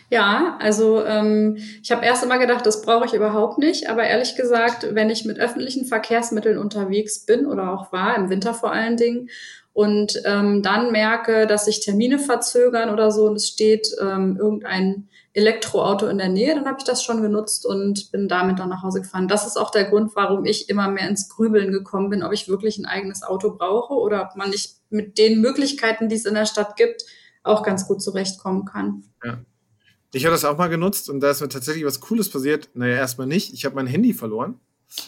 Ja, 0.09 0.57
also 0.59 1.03
ähm, 1.03 1.57
ich 1.81 1.91
habe 1.91 2.05
erst 2.05 2.23
immer 2.23 2.37
gedacht, 2.37 2.65
das 2.65 2.81
brauche 2.81 3.05
ich 3.05 3.13
überhaupt 3.13 3.57
nicht. 3.57 3.89
Aber 3.89 4.03
ehrlich 4.03 4.35
gesagt, 4.35 4.87
wenn 4.91 5.09
ich 5.09 5.25
mit 5.25 5.39
öffentlichen 5.39 5.85
Verkehrsmitteln 5.85 6.57
unterwegs 6.57 7.25
bin 7.25 7.45
oder 7.45 7.71
auch 7.73 7.91
war, 7.91 8.15
im 8.15 8.29
Winter 8.29 8.53
vor 8.53 8.71
allen 8.71 8.97
Dingen, 8.97 9.29
und 9.75 10.21
ähm, 10.23 10.61
dann 10.61 10.93
merke, 10.93 11.47
dass 11.47 11.65
sich 11.65 11.81
Termine 11.81 12.17
verzögern 12.17 12.89
oder 12.89 13.11
so 13.11 13.25
und 13.25 13.35
es 13.35 13.49
steht 13.49 13.93
ähm, 13.99 14.37
irgendein 14.39 15.09
Elektroauto 15.33 16.07
in 16.07 16.17
der 16.17 16.29
Nähe, 16.29 16.55
dann 16.55 16.65
habe 16.65 16.77
ich 16.79 16.85
das 16.85 17.03
schon 17.03 17.21
genutzt 17.21 17.65
und 17.65 18.09
bin 18.13 18.29
damit 18.29 18.57
dann 18.57 18.69
nach 18.69 18.83
Hause 18.83 19.01
gefahren. 19.01 19.27
Das 19.27 19.45
ist 19.45 19.57
auch 19.57 19.69
der 19.69 19.83
Grund, 19.83 20.15
warum 20.15 20.45
ich 20.45 20.69
immer 20.69 20.87
mehr 20.87 21.09
ins 21.09 21.27
Grübeln 21.27 21.73
gekommen 21.73 22.09
bin, 22.09 22.23
ob 22.23 22.31
ich 22.31 22.47
wirklich 22.47 22.77
ein 22.77 22.85
eigenes 22.85 23.21
Auto 23.21 23.53
brauche 23.53 23.95
oder 23.95 24.21
ob 24.21 24.37
man 24.37 24.49
nicht 24.49 24.77
mit 24.89 25.17
den 25.17 25.41
Möglichkeiten, 25.41 26.07
die 26.07 26.15
es 26.15 26.23
in 26.23 26.35
der 26.35 26.45
Stadt 26.45 26.77
gibt, 26.77 27.03
auch 27.43 27.61
ganz 27.61 27.85
gut 27.85 28.01
zurechtkommen 28.01 28.63
kann. 28.63 29.03
Ja. 29.25 29.39
Ich 30.15 30.23
habe 30.23 30.33
das 30.33 30.45
auch 30.45 30.57
mal 30.57 30.69
genutzt 30.69 31.09
und 31.09 31.19
da 31.19 31.29
ist 31.29 31.41
mir 31.41 31.49
tatsächlich 31.49 31.83
was 31.83 31.99
Cooles 31.99 32.29
passiert. 32.29 32.69
Naja, 32.73 32.95
erstmal 32.95 33.27
nicht. 33.27 33.53
Ich 33.53 33.65
habe 33.65 33.75
mein 33.75 33.85
Handy 33.85 34.13
verloren. 34.13 34.57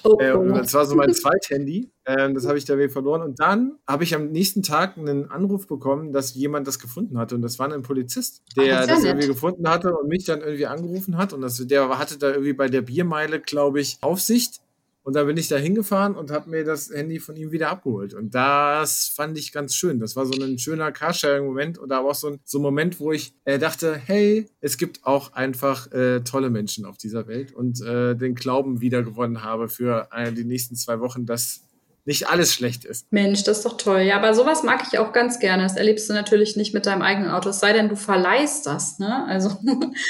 Oh, 0.04 0.18
äh, 0.20 0.34
und 0.34 0.50
das 0.50 0.74
war 0.74 0.86
so 0.86 0.96
mein 0.96 1.14
Zweithandy. 1.14 1.90
Ähm, 2.06 2.36
das 2.36 2.46
habe 2.46 2.58
ich 2.58 2.66
da 2.66 2.76
verloren. 2.90 3.22
Und 3.22 3.40
dann 3.40 3.78
habe 3.88 4.04
ich 4.04 4.14
am 4.14 4.34
nächsten 4.34 4.64
Tag 4.64 4.98
einen 4.98 5.32
Anruf 5.32 5.66
bekommen, 5.66 6.12
dass 6.12 6.34
jemand 6.36 6.68
das 6.68 6.78
gefunden 6.78 7.18
hatte. 7.18 7.36
Und 7.36 7.42
das 7.42 7.58
war 7.58 7.72
ein 7.72 7.84
Polizist, 7.84 8.44
der 8.58 8.82
Ach, 8.82 8.86
das, 8.86 8.98
das 8.98 9.04
irgendwie 9.06 9.28
gefunden 9.28 9.70
hatte 9.70 9.96
und 9.96 10.10
mich 10.10 10.26
dann 10.26 10.42
irgendwie 10.42 10.66
angerufen 10.66 11.16
hat. 11.16 11.32
Und 11.32 11.40
das, 11.40 11.66
der 11.66 11.98
hatte 11.98 12.18
da 12.18 12.32
irgendwie 12.32 12.52
bei 12.52 12.68
der 12.68 12.82
Biermeile, 12.82 13.40
glaube 13.40 13.80
ich, 13.80 14.00
Aufsicht. 14.02 14.60
Und 15.08 15.16
da 15.16 15.24
bin 15.24 15.38
ich 15.38 15.48
da 15.48 15.56
hingefahren 15.56 16.16
und 16.16 16.32
habe 16.32 16.50
mir 16.50 16.66
das 16.66 16.90
Handy 16.94 17.22
von 17.22 17.38
ihm 17.38 17.54
wieder 17.54 17.70
abgeholt. 17.70 18.14
Und 18.14 18.36
das 18.36 19.10
fand 19.16 19.38
ich 19.38 19.54
ganz 19.54 19.74
schön. 19.74 20.02
Das 20.02 20.18
war 20.18 20.26
so 20.26 20.34
ein 20.34 20.60
schöner 20.60 20.92
Carsharing-Moment 20.92 21.78
und 21.78 21.88
da 21.88 22.04
war 22.04 22.12
auch 22.12 22.14
so 22.14 22.28
ein, 22.28 22.42
so 22.44 22.60
ein 22.60 22.62
Moment, 22.62 23.00
wo 23.00 23.14
ich 23.14 23.34
äh, 23.46 23.58
dachte, 23.58 23.96
hey, 23.96 24.50
es 24.60 24.78
gibt 24.78 25.06
auch 25.06 25.32
einfach 25.32 25.90
äh, 25.94 26.26
tolle 26.26 26.50
Menschen 26.50 26.84
auf 26.84 26.98
dieser 26.98 27.26
Welt 27.26 27.54
und 27.54 27.82
äh, 27.82 28.16
den 28.16 28.36
Glauben 28.36 28.82
wiedergewonnen 28.82 29.44
habe 29.44 29.70
für 29.70 30.10
äh, 30.12 30.34
die 30.34 30.44
nächsten 30.44 30.76
zwei 30.76 31.00
Wochen, 31.00 31.26
dass 31.26 31.62
nicht 32.04 32.28
alles 32.28 32.54
schlecht 32.54 32.84
ist. 32.84 33.10
Mensch, 33.10 33.46
das 33.46 33.60
ist 33.60 33.66
doch 33.66 33.78
toll. 33.78 34.02
Ja, 34.02 34.18
aber 34.18 34.34
sowas 34.34 34.64
mag 34.64 34.84
ich 34.92 35.00
auch 35.00 35.14
ganz 35.14 35.40
gerne. 35.40 35.64
Das 35.64 35.78
erlebst 35.78 36.10
du 36.10 36.14
natürlich 36.14 36.58
nicht 36.58 36.74
mit 36.74 36.86
deinem 36.86 37.02
eigenen 37.02 37.32
Auto, 37.32 37.48
es 37.52 37.62
sei 37.62 37.72
denn, 37.72 37.88
du 37.88 37.96
verleihst 37.96 38.66
das, 38.66 39.00
ne? 39.00 39.26
Also 39.26 39.58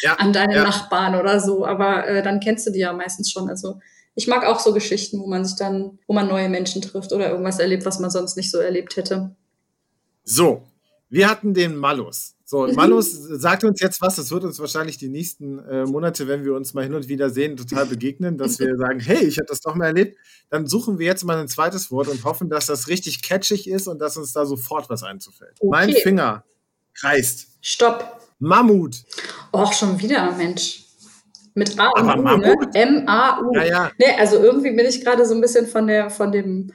ja, 0.01 0.13
an 0.18 0.34
deine 0.34 0.56
ja. 0.56 0.63
Nachbarn 0.63 1.13
oder 1.13 1.39
so. 1.39 1.68
Aber 1.68 2.08
äh, 2.08 2.24
dann 2.24 2.39
kennst 2.39 2.66
du 2.66 2.72
die 2.72 2.80
ja 2.80 2.94
meistens 2.94 3.32
schon. 3.32 3.48
Also 3.48 3.80
ich 4.17 4.27
mag 4.27 4.43
auch 4.45 4.59
so 4.59 4.74
Geschichten, 4.74 5.19
wo 5.19 5.27
man 5.27 5.45
sich 5.45 5.55
dann, 5.57 6.00
wo 6.07 6.13
man 6.13 6.27
neue 6.27 6.50
Menschen 6.50 6.81
trifft 6.81 7.13
oder 7.13 7.29
irgendwas 7.29 7.59
erlebt, 7.59 7.86
was 7.86 8.00
man 8.00 8.09
sonst 8.09 8.36
nicht 8.36 8.50
so 8.50 8.57
erlebt 8.57 8.95
hätte. 8.95 9.36
So, 10.24 10.63
wir 11.07 11.29
hatten 11.29 11.53
den 11.53 11.77
Malus. 11.77 12.33
So, 12.43 12.65
Malus 12.74 13.12
sagt 13.12 13.63
uns 13.63 13.79
jetzt 13.79 14.01
was. 14.01 14.15
Das 14.15 14.31
wird 14.31 14.43
uns 14.43 14.57
wahrscheinlich 14.57 14.97
die 14.97 15.09
nächsten 15.09 15.59
äh, 15.59 15.86
Monate, 15.86 16.27
wenn 16.27 16.43
wir 16.43 16.55
uns 16.55 16.74
mal 16.74 16.83
hin 16.83 16.95
und 16.95 17.07
wieder 17.07 17.29
sehen, 17.29 17.57
total 17.57 17.86
begegnen, 17.86 18.39
dass 18.39 18.57
wir 18.57 18.75
sagen, 18.79 19.00
hey, 19.00 19.24
ich 19.24 19.38
habe 19.38 19.45
das 19.45 19.62
doch 19.62 19.75
mal 19.75 19.86
erlebt. 19.86 20.17
Dann 20.50 20.65
suchen 20.65 20.97
wir 20.97 21.05
jetzt 21.05 21.24
mal 21.24 21.38
ein 21.38 21.47
zweites 21.47 21.91
Wort 21.91 22.07
und 22.07 22.24
hoffen, 22.24 22.50
dass 22.50 22.65
das 22.65 22.88
richtig 22.88 23.21
catchig 23.21 23.69
ist 23.69 23.88
und 23.88 24.00
dass 24.00 24.17
uns 24.17 24.33
da 24.33 24.47
sofort 24.47 24.89
was 24.89 25.03
einzufällt. 25.03 25.57
Okay. 25.59 25.69
Mein 25.69 25.93
Finger 25.93 26.43
kreist. 26.95 27.50
Stopp. 27.62 28.19
Mammut. 28.39 29.03
Och, 29.53 29.74
schon 29.74 30.00
wieder, 30.00 30.31
Mensch. 30.31 30.87
Mit 31.57 31.79
A 31.79 31.89
und 31.89 32.19
U, 32.19 32.37
ne? 32.37 32.55
M-A-U. 32.75 33.51
Ja, 33.55 33.63
ja. 33.63 33.91
Nee, 33.97 34.15
also 34.19 34.37
irgendwie 34.37 34.69
bin 34.75 34.85
ich 34.85 35.03
gerade 35.03 35.25
so 35.25 35.33
ein 35.33 35.41
bisschen 35.41 35.65
von 35.65 35.87
der, 35.87 36.11
von 36.11 36.31
dem 36.31 36.71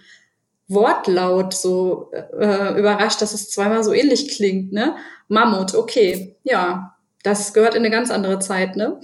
Wortlaut 0.67 1.55
so 1.55 2.11
äh, 2.13 2.77
überrascht, 2.77 3.23
dass 3.23 3.33
es 3.33 3.49
zweimal 3.49 3.85
so 3.85 3.93
ähnlich 3.93 4.35
klingt, 4.35 4.73
ne? 4.73 4.97
Mammut, 5.29 5.77
okay. 5.77 6.35
Ja, 6.43 6.97
das 7.23 7.55
gehört 7.55 7.77
in 7.77 7.83
eine 7.83 7.91
ganz 7.91 8.11
andere 8.11 8.41
Zeit, 8.41 8.75
ne? 8.75 9.01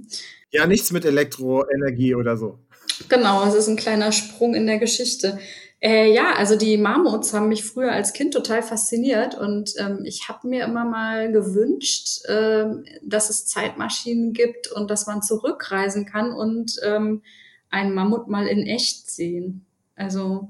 ja, 0.50 0.66
nichts 0.66 0.92
mit 0.92 1.04
Elektroenergie 1.04 2.14
oder 2.14 2.38
so. 2.38 2.60
Genau, 3.10 3.44
es 3.44 3.52
ist 3.52 3.68
ein 3.68 3.76
kleiner 3.76 4.12
Sprung 4.12 4.54
in 4.54 4.66
der 4.66 4.78
Geschichte. 4.78 5.38
Äh, 5.80 6.12
ja, 6.12 6.32
also 6.34 6.56
die 6.56 6.76
Mammuts 6.76 7.32
haben 7.32 7.48
mich 7.48 7.64
früher 7.64 7.92
als 7.92 8.12
Kind 8.12 8.34
total 8.34 8.62
fasziniert 8.62 9.36
und 9.36 9.74
ähm, 9.78 10.00
ich 10.04 10.28
habe 10.28 10.48
mir 10.48 10.64
immer 10.64 10.84
mal 10.84 11.30
gewünscht, 11.30 12.24
äh, 12.24 12.66
dass 13.02 13.30
es 13.30 13.46
Zeitmaschinen 13.46 14.32
gibt 14.32 14.72
und 14.72 14.90
dass 14.90 15.06
man 15.06 15.22
zurückreisen 15.22 16.04
kann 16.04 16.32
und 16.32 16.80
ähm, 16.82 17.22
einen 17.70 17.94
Mammut 17.94 18.28
mal 18.28 18.48
in 18.48 18.66
echt 18.66 19.08
sehen. 19.08 19.66
Also 19.94 20.48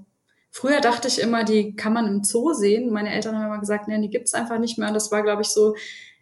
früher 0.50 0.80
dachte 0.80 1.08
ich 1.08 1.20
immer, 1.20 1.44
die 1.44 1.76
kann 1.76 1.92
man 1.92 2.06
im 2.06 2.24
Zoo 2.24 2.54
sehen. 2.54 2.90
Meine 2.90 3.12
Eltern 3.12 3.36
haben 3.36 3.46
immer 3.46 3.60
gesagt, 3.60 3.86
nee, 3.86 4.00
die 4.00 4.10
gibt's 4.10 4.32
einfach 4.32 4.58
nicht 4.58 4.78
mehr. 4.78 4.88
Und 4.88 4.94
das 4.94 5.12
war, 5.12 5.22
glaube 5.22 5.42
ich, 5.42 5.48
so 5.48 5.74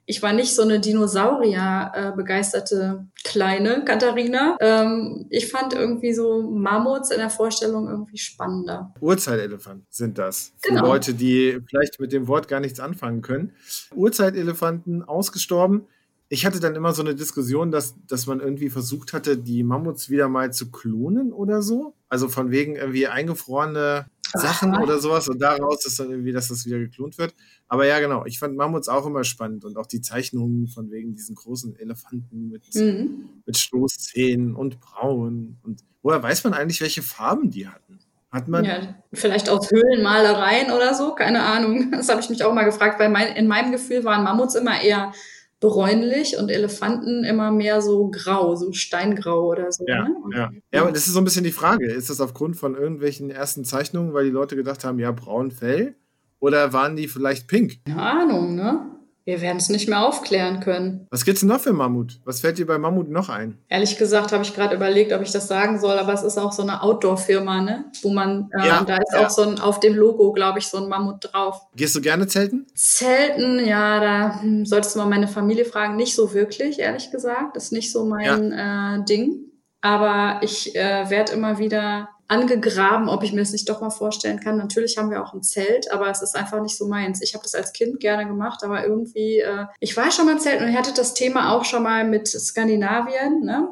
ich 0.07 0.23
war 0.23 0.33
nicht 0.33 0.55
so 0.55 0.63
eine 0.63 0.81
Dinosaurier-begeisterte 0.81 3.07
kleine 3.25 3.85
Katharina. 3.85 4.57
Ähm, 4.61 5.27
ich 5.31 5.51
fand 5.51 5.75
irgendwie 5.75 6.15
so 6.15 6.43
Mammuts 6.43 7.11
in 7.11 7.19
der 7.19 7.31
Vorstellung 7.31 7.89
irgendwie 7.89 8.19
spannender. 8.19 8.95
Urzeitelefanten 9.01 9.85
sind 9.91 10.19
das. 10.19 10.53
Für 10.59 10.69
genau. 10.69 10.87
Leute, 10.87 11.13
die 11.13 11.59
vielleicht 11.69 11.99
mit 11.99 12.13
dem 12.13 12.29
Wort 12.29 12.47
gar 12.47 12.61
nichts 12.61 12.79
anfangen 12.79 13.21
können. 13.21 13.51
Urzeitelefanten 13.95 15.03
ausgestorben. 15.03 15.89
Ich 16.29 16.47
hatte 16.47 16.61
dann 16.61 16.77
immer 16.77 16.93
so 16.93 17.03
eine 17.03 17.17
Diskussion, 17.17 17.73
dass, 17.73 17.95
dass 18.07 18.27
man 18.27 18.41
irgendwie 18.41 18.71
versucht 18.71 19.13
hatte, 19.13 19.37
die 19.37 19.65
Mammuts 19.65 20.11
wieder 20.11 20.29
mal 20.29 20.53
zu 20.53 20.71
klonen 20.71 21.33
oder 21.33 21.63
so. 21.63 21.95
Also 22.09 22.29
von 22.29 22.53
wegen 22.53 22.77
irgendwie 22.77 23.09
eingefrorene 23.09 24.07
Sachen 24.33 24.75
Ach, 24.75 24.81
oder 24.81 24.99
sowas 24.99 25.29
und 25.29 25.41
daraus 25.41 25.85
ist 25.87 25.99
dann 25.99 26.11
irgendwie, 26.11 26.33
dass 26.33 26.49
das 26.49 26.67
wieder 26.67 26.79
geklont 26.79 27.19
wird. 27.19 27.35
Aber 27.69 27.87
ja, 27.87 27.99
genau, 28.01 28.25
ich 28.27 28.39
fand 28.39 28.57
Mammuts 28.57 28.89
auch 28.89 29.07
immer 29.07 29.25
spannend 29.25 29.65
und 29.65 29.77
auch 29.77 29.87
die 29.87 30.01
Zeichnungen 30.01 30.69
von 30.69 30.91
wegen 30.91 31.15
diesen 31.15 31.35
großen 31.35 31.77
Elefanten 31.77 32.49
mit, 32.49 32.75
mhm. 32.75 33.29
mit 33.45 33.57
Stoßzähnen 33.57 34.55
und 34.55 34.81
Brauen. 34.81 35.59
Und 35.63 35.83
woher 36.03 36.23
weiß 36.23 36.45
man 36.45 36.55
eigentlich, 36.55 36.81
welche 36.81 37.03
Farben 37.03 37.51
die 37.51 37.69
hatten? 37.69 37.99
Hat 38.31 38.49
man. 38.49 38.65
Ja, 38.65 38.95
vielleicht 39.13 39.49
aus 39.49 39.71
Höhlenmalereien 39.71 40.71
oder 40.73 40.95
so, 40.95 41.15
keine 41.15 41.43
Ahnung. 41.43 41.91
Das 41.97 42.09
habe 42.09 42.21
ich 42.21 42.29
mich 42.29 42.45
auch 42.45 42.53
mal 42.53 42.65
gefragt, 42.65 42.99
weil 43.01 43.09
mein, 43.09 43.35
in 43.35 43.47
meinem 43.47 43.73
Gefühl 43.73 44.05
waren 44.05 44.25
Mammuts 44.25 44.55
immer 44.55 44.81
eher 44.81 45.13
bräunlich 45.61 46.37
und 46.39 46.51
Elefanten 46.51 47.25
immer 47.25 47.51
mehr 47.51 47.81
so 47.81 48.11
grau, 48.11 48.57
so 48.57 48.73
steingrau 48.73 49.49
oder 49.49 49.73
so. 49.73 49.85
Ja, 49.87 50.05
ne? 50.05 50.15
ja. 50.35 50.51
ja, 50.73 50.83
aber 50.83 50.93
das 50.93 51.07
ist 51.07 51.15
so 51.15 51.21
ein 51.21 51.25
bisschen 51.25 51.45
die 51.45 51.53
Frage. 51.53 51.87
Ist 51.87 52.11
das 52.11 52.21
aufgrund 52.21 52.57
von 52.57 52.75
irgendwelchen 52.75 53.31
ersten 53.31 53.65
Zeichnungen, 53.65 54.13
weil 54.13 54.25
die 54.25 54.31
Leute 54.31 54.57
gedacht 54.57 54.85
haben, 54.85 54.99
ja, 54.99 55.13
braun 55.13 55.51
Fell? 55.51 55.97
Oder 56.39 56.73
waren 56.73 56.97
die 56.97 57.09
vielleicht 57.09 57.49
pink? 57.49 57.85
Keine 57.87 58.03
Ahnung, 58.03 58.55
ne? 58.55 58.96
Wir 59.27 59.41
werden 59.41 59.57
es 59.57 59.69
nicht 59.69 59.89
mehr 59.89 60.07
aufklären 60.07 60.61
können. 60.61 61.09
Was 61.11 61.25
gibt's 61.25 61.41
denn 61.41 61.49
noch 61.49 61.59
für 61.59 61.73
Mammut? 61.73 62.21
Was 62.25 62.43
fällt 62.43 62.59
dir 62.59 62.67
bei 62.67 62.79
Mammut 62.79 63.11
noch 63.11 63.29
ein? 63.29 63.59
Ehrlich 63.69 63.99
gesagt 63.99 64.31
habe 64.31 64.45
ich 64.45 64.55
gerade 64.55 64.77
überlegt, 64.77 65.13
ob 65.13 65.21
ich 65.21 65.33
das 65.33 65.49
sagen 65.49 65.81
soll, 65.81 65.99
aber 65.99 66.13
es 66.13 66.23
ist 66.23 66.39
auch 66.39 66.53
so 66.53 66.63
eine 66.63 66.81
Outdoor-Firma, 66.81 67.61
ne? 67.61 67.87
Wo 68.03 68.13
man, 68.13 68.49
äh, 68.57 68.69
ja, 68.69 68.85
da 68.85 68.99
ist 68.99 69.13
ja. 69.13 69.27
auch 69.27 69.31
so 69.31 69.43
ein, 69.43 69.59
auf 69.59 69.81
dem 69.81 69.97
Logo, 69.97 70.33
glaube 70.33 70.61
ich, 70.61 70.69
so 70.69 70.79
ein 70.79 70.89
Mammut 70.89 71.33
drauf. 71.33 71.61
Gehst 71.75 71.97
du 71.97 72.01
gerne 72.01 72.29
zelten? 72.29 72.67
Zelten, 72.77 73.67
ja, 73.67 73.99
da 73.99 74.41
hm, 74.41 74.65
solltest 74.65 74.95
du 74.95 75.01
mal 75.01 75.07
meine 75.07 75.27
Familie 75.27 75.65
fragen. 75.65 75.97
Nicht 75.97 76.15
so 76.15 76.33
wirklich, 76.33 76.79
ehrlich 76.79 77.11
gesagt. 77.11 77.57
Das 77.57 77.65
ist 77.65 77.73
nicht 77.73 77.91
so 77.91 78.05
mein 78.05 78.53
ja. 78.53 78.97
äh, 78.99 79.05
Ding. 79.05 79.41
Aber 79.81 80.41
ich 80.43 80.77
äh, 80.77 81.11
werde 81.11 81.33
immer 81.33 81.59
wieder 81.59 82.11
angegraben, 82.29 83.09
ob 83.09 83.23
ich 83.23 83.33
mir 83.33 83.41
das 83.41 83.53
nicht 83.53 83.69
doch 83.69 83.81
mal 83.81 83.91
vorstellen 83.91 84.41
kann. 84.41 84.57
Natürlich 84.57 84.99
haben 84.99 85.11
wir 85.11 85.23
auch 85.23 85.33
ein 85.33 85.43
Zelt, 85.43 85.91
aber 85.93 86.11
es 86.11 86.23
ist 86.23 86.35
einfach 86.35 86.61
nicht 86.61 86.77
so 86.77 86.87
meins. 86.89 87.23
Ich 87.23 87.35
habe 87.35 87.43
das 87.43 87.55
als 87.55 87.73
Kind 87.73 88.01
gerne 88.01 88.27
gemacht, 88.27 88.65
aber 88.65 88.85
irgendwie, 88.85 89.41
äh, 89.41 89.67
ich 89.81 89.97
war 89.97 90.11
schon 90.11 90.27
mal 90.27 90.39
Zelt 90.41 90.61
und 90.61 90.69
ich 90.69 90.77
hatte 90.77 90.93
das 90.95 91.15
Thema 91.15 91.53
auch 91.53 91.65
schon 91.65 91.83
mal 91.83 92.05
mit 92.05 92.29
Skandinavien, 92.29 93.43
ne? 93.43 93.69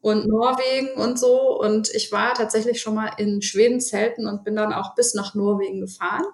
und 0.00 0.26
Norwegen 0.26 1.00
und 1.00 1.18
so. 1.18 1.58
Und 1.58 1.88
ich 1.94 2.12
war 2.12 2.34
tatsächlich 2.34 2.80
schon 2.80 2.94
mal 2.94 3.12
in 3.16 3.40
Schweden 3.40 3.80
zelten 3.80 4.26
und 4.26 4.44
bin 4.44 4.54
dann 4.54 4.72
auch 4.72 4.94
bis 4.94 5.14
nach 5.14 5.34
Norwegen 5.34 5.80
gefahren. 5.80 6.24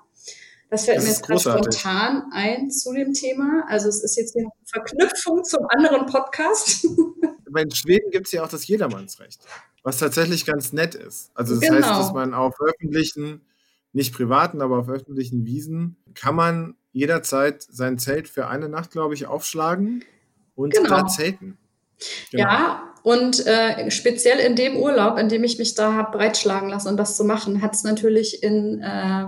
Das 0.70 0.84
fällt 0.84 0.98
das 0.98 1.04
mir 1.04 1.10
jetzt 1.10 1.26
gerade 1.26 1.40
spontan 1.40 2.30
ein 2.32 2.70
zu 2.70 2.92
dem 2.92 3.12
Thema. 3.12 3.64
Also 3.68 3.88
es 3.88 4.02
ist 4.02 4.16
jetzt 4.16 4.36
eine 4.36 4.48
Verknüpfung 4.64 5.44
zum 5.44 5.66
anderen 5.68 6.06
Podcast. 6.06 6.84
In 7.56 7.70
Schweden 7.72 8.10
gibt 8.10 8.26
es 8.26 8.32
ja 8.32 8.44
auch 8.44 8.48
das 8.48 8.66
Jedermannsrecht, 8.68 9.40
was 9.82 9.98
tatsächlich 9.98 10.44
ganz 10.44 10.72
nett 10.72 10.94
ist. 10.94 11.30
Also 11.34 11.54
das 11.54 11.62
genau. 11.62 11.76
heißt, 11.76 11.88
dass 11.88 12.12
man 12.12 12.34
auf 12.34 12.60
öffentlichen, 12.60 13.42
nicht 13.92 14.14
privaten, 14.14 14.60
aber 14.60 14.78
auf 14.78 14.88
öffentlichen 14.88 15.46
Wiesen 15.46 15.96
kann 16.14 16.34
man 16.34 16.74
jederzeit 16.92 17.62
sein 17.62 17.98
Zelt 17.98 18.28
für 18.28 18.48
eine 18.48 18.68
Nacht, 18.68 18.90
glaube 18.90 19.14
ich, 19.14 19.26
aufschlagen 19.26 20.04
und 20.54 20.74
genau. 20.74 20.88
da 20.88 21.06
zelten. 21.06 21.58
Genau. 22.30 22.44
Ja, 22.44 22.90
und 23.02 23.46
äh, 23.46 23.90
speziell 23.90 24.38
in 24.38 24.56
dem 24.56 24.76
Urlaub, 24.76 25.18
in 25.18 25.28
dem 25.28 25.44
ich 25.44 25.58
mich 25.58 25.74
da 25.74 25.94
habe 25.94 26.16
breitschlagen 26.16 26.68
lassen, 26.68 26.88
um 26.88 26.96
das 26.96 27.16
zu 27.16 27.24
machen, 27.24 27.62
hat 27.62 27.74
es 27.74 27.82
natürlich 27.82 28.42
in, 28.42 28.80
äh, 28.82 29.26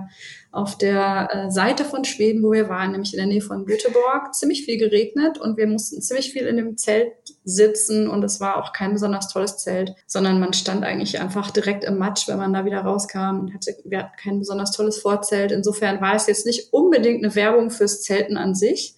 auf 0.52 0.76
der 0.76 1.28
äh, 1.32 1.50
Seite 1.50 1.84
von 1.84 2.04
Schweden, 2.04 2.42
wo 2.42 2.52
wir 2.52 2.68
waren, 2.68 2.92
nämlich 2.92 3.14
in 3.14 3.18
der 3.18 3.26
Nähe 3.26 3.40
von 3.40 3.64
Göteborg, 3.64 4.34
ziemlich 4.34 4.66
viel 4.66 4.76
geregnet 4.76 5.38
und 5.38 5.56
wir 5.56 5.66
mussten 5.66 6.02
ziemlich 6.02 6.30
viel 6.30 6.46
in 6.46 6.58
dem 6.58 6.76
Zelt 6.76 7.14
sitzen 7.42 8.06
und 8.06 8.22
es 8.22 8.38
war 8.38 8.62
auch 8.62 8.74
kein 8.74 8.92
besonders 8.92 9.28
tolles 9.28 9.56
Zelt, 9.56 9.94
sondern 10.06 10.38
man 10.38 10.52
stand 10.52 10.84
eigentlich 10.84 11.20
einfach 11.20 11.50
direkt 11.50 11.84
im 11.84 11.96
Matsch, 11.96 12.28
wenn 12.28 12.36
man 12.36 12.52
da 12.52 12.66
wieder 12.66 12.82
rauskam 12.82 13.40
und 13.40 13.54
hatte, 13.54 13.74
wir 13.84 14.00
hatten 14.00 14.16
kein 14.22 14.38
besonders 14.38 14.72
tolles 14.72 14.98
Vorzelt. 14.98 15.52
Insofern 15.52 16.02
war 16.02 16.14
es 16.14 16.26
jetzt 16.26 16.44
nicht 16.44 16.70
unbedingt 16.72 17.24
eine 17.24 17.34
Werbung 17.34 17.70
fürs 17.70 18.02
Zelten 18.02 18.36
an 18.36 18.54
sich, 18.54 18.94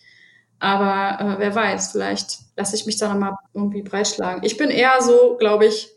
aber 0.58 1.20
äh, 1.20 1.38
wer 1.38 1.54
weiß, 1.54 1.92
vielleicht 1.92 2.38
lasse 2.56 2.74
ich 2.74 2.84
mich 2.84 2.96
da 2.96 3.08
nochmal 3.08 3.36
irgendwie 3.54 3.82
breitschlagen. 3.82 4.42
Ich 4.42 4.56
bin 4.56 4.70
eher 4.70 5.00
so, 5.00 5.36
glaube 5.38 5.66
ich, 5.66 5.90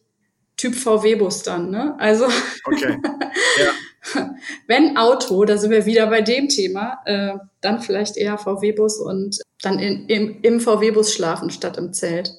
Typ 0.56 0.76
VW-Bus 0.76 1.44
dann, 1.44 1.70
ne? 1.70 1.96
Also 2.00 2.26
okay. 2.66 2.98
ja. 3.60 3.72
wenn 4.68 4.98
Auto, 4.98 5.46
da 5.46 5.58
sind 5.58 5.72
wir 5.72 5.86
wieder 5.86 6.08
bei 6.08 6.22
dem 6.22 6.50
Thema, 6.50 7.00
äh, 7.06 7.34
dann 7.62 7.82
vielleicht 7.82 8.18
eher 8.18 8.38
VW-Bus 8.38 9.00
und 9.00 9.40
dann 9.62 9.80
in, 9.80 10.08
im, 10.08 10.42
im 10.42 10.60
VW-Bus 10.60 11.14
schlafen 11.14 11.50
statt 11.50 11.78
im 11.78 11.94
Zelt. 11.94 12.34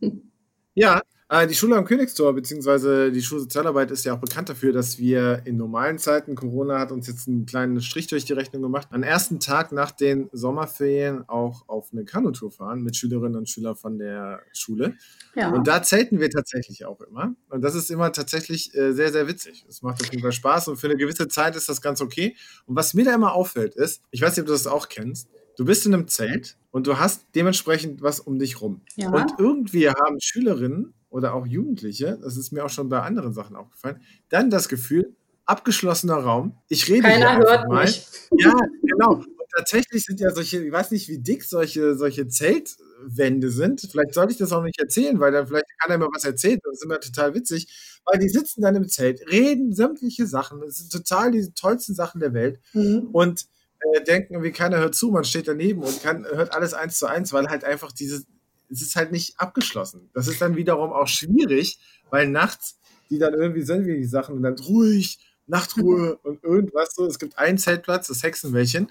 ja, 0.74 1.00
die 1.46 1.54
Schule 1.54 1.76
am 1.76 1.84
Königstor, 1.84 2.32
beziehungsweise 2.32 3.10
die 3.10 3.20
Schulsozialarbeit 3.22 3.90
ist 3.90 4.04
ja 4.04 4.14
auch 4.14 4.20
bekannt 4.20 4.48
dafür, 4.48 4.72
dass 4.72 4.98
wir 4.98 5.42
in 5.44 5.56
normalen 5.56 5.98
Zeiten, 5.98 6.34
Corona 6.34 6.78
hat 6.78 6.92
uns 6.92 7.06
jetzt 7.08 7.26
einen 7.26 7.44
kleinen 7.44 7.80
Strich 7.80 8.06
durch 8.06 8.24
die 8.24 8.34
Rechnung 8.34 8.62
gemacht, 8.62 8.88
am 8.90 9.02
ersten 9.02 9.40
Tag 9.40 9.72
nach 9.72 9.90
den 9.90 10.28
Sommerferien 10.32 11.28
auch 11.28 11.68
auf 11.68 11.88
eine 11.92 12.04
Kanutour 12.04 12.50
fahren 12.50 12.82
mit 12.82 12.96
Schülerinnen 12.96 13.36
und 13.36 13.48
Schülern 13.48 13.74
von 13.74 13.98
der 13.98 14.42
Schule. 14.52 14.94
Ja. 15.34 15.50
Und 15.50 15.66
da 15.66 15.82
zelten 15.82 16.20
wir 16.20 16.30
tatsächlich 16.30 16.84
auch 16.84 17.00
immer. 17.00 17.34
Und 17.48 17.62
das 17.62 17.74
ist 17.74 17.90
immer 17.90 18.12
tatsächlich 18.12 18.74
äh, 18.74 18.92
sehr, 18.92 19.10
sehr 19.10 19.26
witzig. 19.26 19.64
Es 19.68 19.82
macht 19.82 20.02
auf 20.02 20.10
jeden 20.10 20.22
Fall 20.22 20.32
Spaß 20.32 20.68
und 20.68 20.76
für 20.76 20.86
eine 20.86 20.96
gewisse 20.96 21.26
Zeit 21.26 21.56
ist 21.56 21.68
das 21.68 21.82
ganz 21.82 22.00
okay. 22.00 22.36
Und 22.66 22.76
was 22.76 22.94
mir 22.94 23.04
da 23.04 23.14
immer 23.14 23.32
auffällt 23.32 23.74
ist, 23.74 24.02
ich 24.10 24.20
weiß 24.20 24.36
nicht, 24.36 24.42
ob 24.42 24.46
du 24.46 24.52
das 24.52 24.66
auch 24.66 24.88
kennst, 24.88 25.28
du 25.56 25.64
bist 25.64 25.86
in 25.86 25.94
einem 25.94 26.08
Zelt 26.08 26.56
und 26.70 26.86
du 26.86 26.98
hast 26.98 27.26
dementsprechend 27.34 28.02
was 28.02 28.20
um 28.20 28.38
dich 28.38 28.60
rum. 28.60 28.82
Ja. 28.96 29.10
Und 29.10 29.32
irgendwie 29.38 29.88
haben 29.88 30.20
Schülerinnen 30.20 30.94
oder 31.14 31.32
auch 31.32 31.46
Jugendliche, 31.46 32.18
das 32.20 32.36
ist 32.36 32.50
mir 32.50 32.64
auch 32.64 32.70
schon 32.70 32.88
bei 32.88 33.00
anderen 33.00 33.32
Sachen 33.32 33.54
aufgefallen, 33.54 34.00
dann 34.30 34.50
das 34.50 34.68
Gefühl, 34.68 35.14
abgeschlossener 35.46 36.16
Raum, 36.16 36.58
ich 36.68 36.90
rede 36.90 37.02
Keiner 37.02 37.36
hier 37.36 37.38
hört 37.38 37.68
mal. 37.68 37.84
Mich. 37.84 38.04
Ja, 38.36 38.56
genau. 38.82 39.12
Und 39.12 39.26
tatsächlich 39.56 40.02
sind 40.02 40.18
ja 40.18 40.32
solche, 40.32 40.64
ich 40.64 40.72
weiß 40.72 40.90
nicht, 40.90 41.08
wie 41.08 41.18
dick 41.18 41.44
solche, 41.44 41.94
solche 41.94 42.26
Zeltwände 42.26 43.50
sind. 43.50 43.86
Vielleicht 43.88 44.12
sollte 44.12 44.32
ich 44.32 44.38
das 44.38 44.50
auch 44.50 44.64
nicht 44.64 44.80
erzählen, 44.80 45.20
weil 45.20 45.30
dann 45.30 45.46
vielleicht 45.46 45.66
kann 45.78 45.92
er 45.92 45.98
mir 45.98 46.08
was 46.12 46.24
erzählen. 46.24 46.58
Das 46.64 46.78
ist 46.78 46.84
immer 46.84 46.98
total 46.98 47.32
witzig. 47.34 48.00
Weil 48.04 48.18
die 48.18 48.28
sitzen 48.28 48.62
dann 48.62 48.74
im 48.74 48.88
Zelt, 48.88 49.30
reden 49.30 49.72
sämtliche 49.72 50.26
Sachen. 50.26 50.62
Das 50.62 50.78
sind 50.78 50.90
total 50.90 51.30
die 51.30 51.48
tollsten 51.54 51.94
Sachen 51.94 52.20
der 52.20 52.34
Welt. 52.34 52.58
Mhm. 52.72 53.10
Und 53.12 53.46
äh, 53.78 54.02
denken, 54.02 54.42
wie 54.42 54.50
keiner 54.50 54.78
hört 54.78 54.96
zu, 54.96 55.12
man 55.12 55.22
steht 55.22 55.46
daneben 55.46 55.82
und 55.82 56.02
kann, 56.02 56.24
hört 56.24 56.52
alles 56.52 56.74
eins 56.74 56.98
zu 56.98 57.06
eins, 57.06 57.32
weil 57.32 57.48
halt 57.48 57.62
einfach 57.62 57.92
diese, 57.92 58.24
es 58.70 58.82
ist 58.82 58.96
halt 58.96 59.12
nicht 59.12 59.38
abgeschlossen. 59.38 60.10
Das 60.14 60.28
ist 60.28 60.40
dann 60.40 60.56
wiederum 60.56 60.92
auch 60.92 61.08
schwierig, 61.08 61.78
weil 62.10 62.28
nachts 62.28 62.78
die 63.10 63.18
dann 63.18 63.34
irgendwie 63.34 63.62
sind 63.62 63.86
wie 63.86 63.96
die 63.96 64.04
Sachen 64.04 64.36
und 64.36 64.42
dann 64.42 64.58
ruhig, 64.58 65.18
Nachtruhe 65.46 66.16
und 66.22 66.42
irgendwas 66.42 66.94
so. 66.94 67.06
Es 67.06 67.18
gibt 67.18 67.38
einen 67.38 67.58
Zeltplatz, 67.58 68.08
das 68.08 68.22
Hexenwäldchen. 68.22 68.90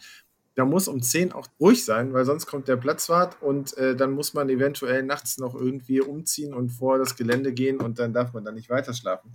Da 0.55 0.65
muss 0.65 0.87
um 0.87 1.01
10 1.01 1.31
auch 1.31 1.47
ruhig 1.59 1.83
sein, 1.83 2.13
weil 2.13 2.25
sonst 2.25 2.45
kommt 2.45 2.67
der 2.67 2.77
Platzwart 2.77 3.41
und 3.41 3.75
äh, 3.77 3.95
dann 3.95 4.11
muss 4.11 4.35
man 4.35 4.49
eventuell 4.49 5.01
nachts 5.01 5.39
noch 5.39 5.55
irgendwie 5.55 5.99
umziehen 5.99 6.53
und 6.53 6.69
vor 6.69 6.99
das 6.99 7.15
Gelände 7.15 7.53
gehen 7.53 7.79
und 7.79 7.97
dann 7.97 8.13
darf 8.13 8.33
man 8.33 8.45
da 8.45 8.51
nicht 8.51 8.69
weiter 8.69 8.93
schlafen. 8.93 9.31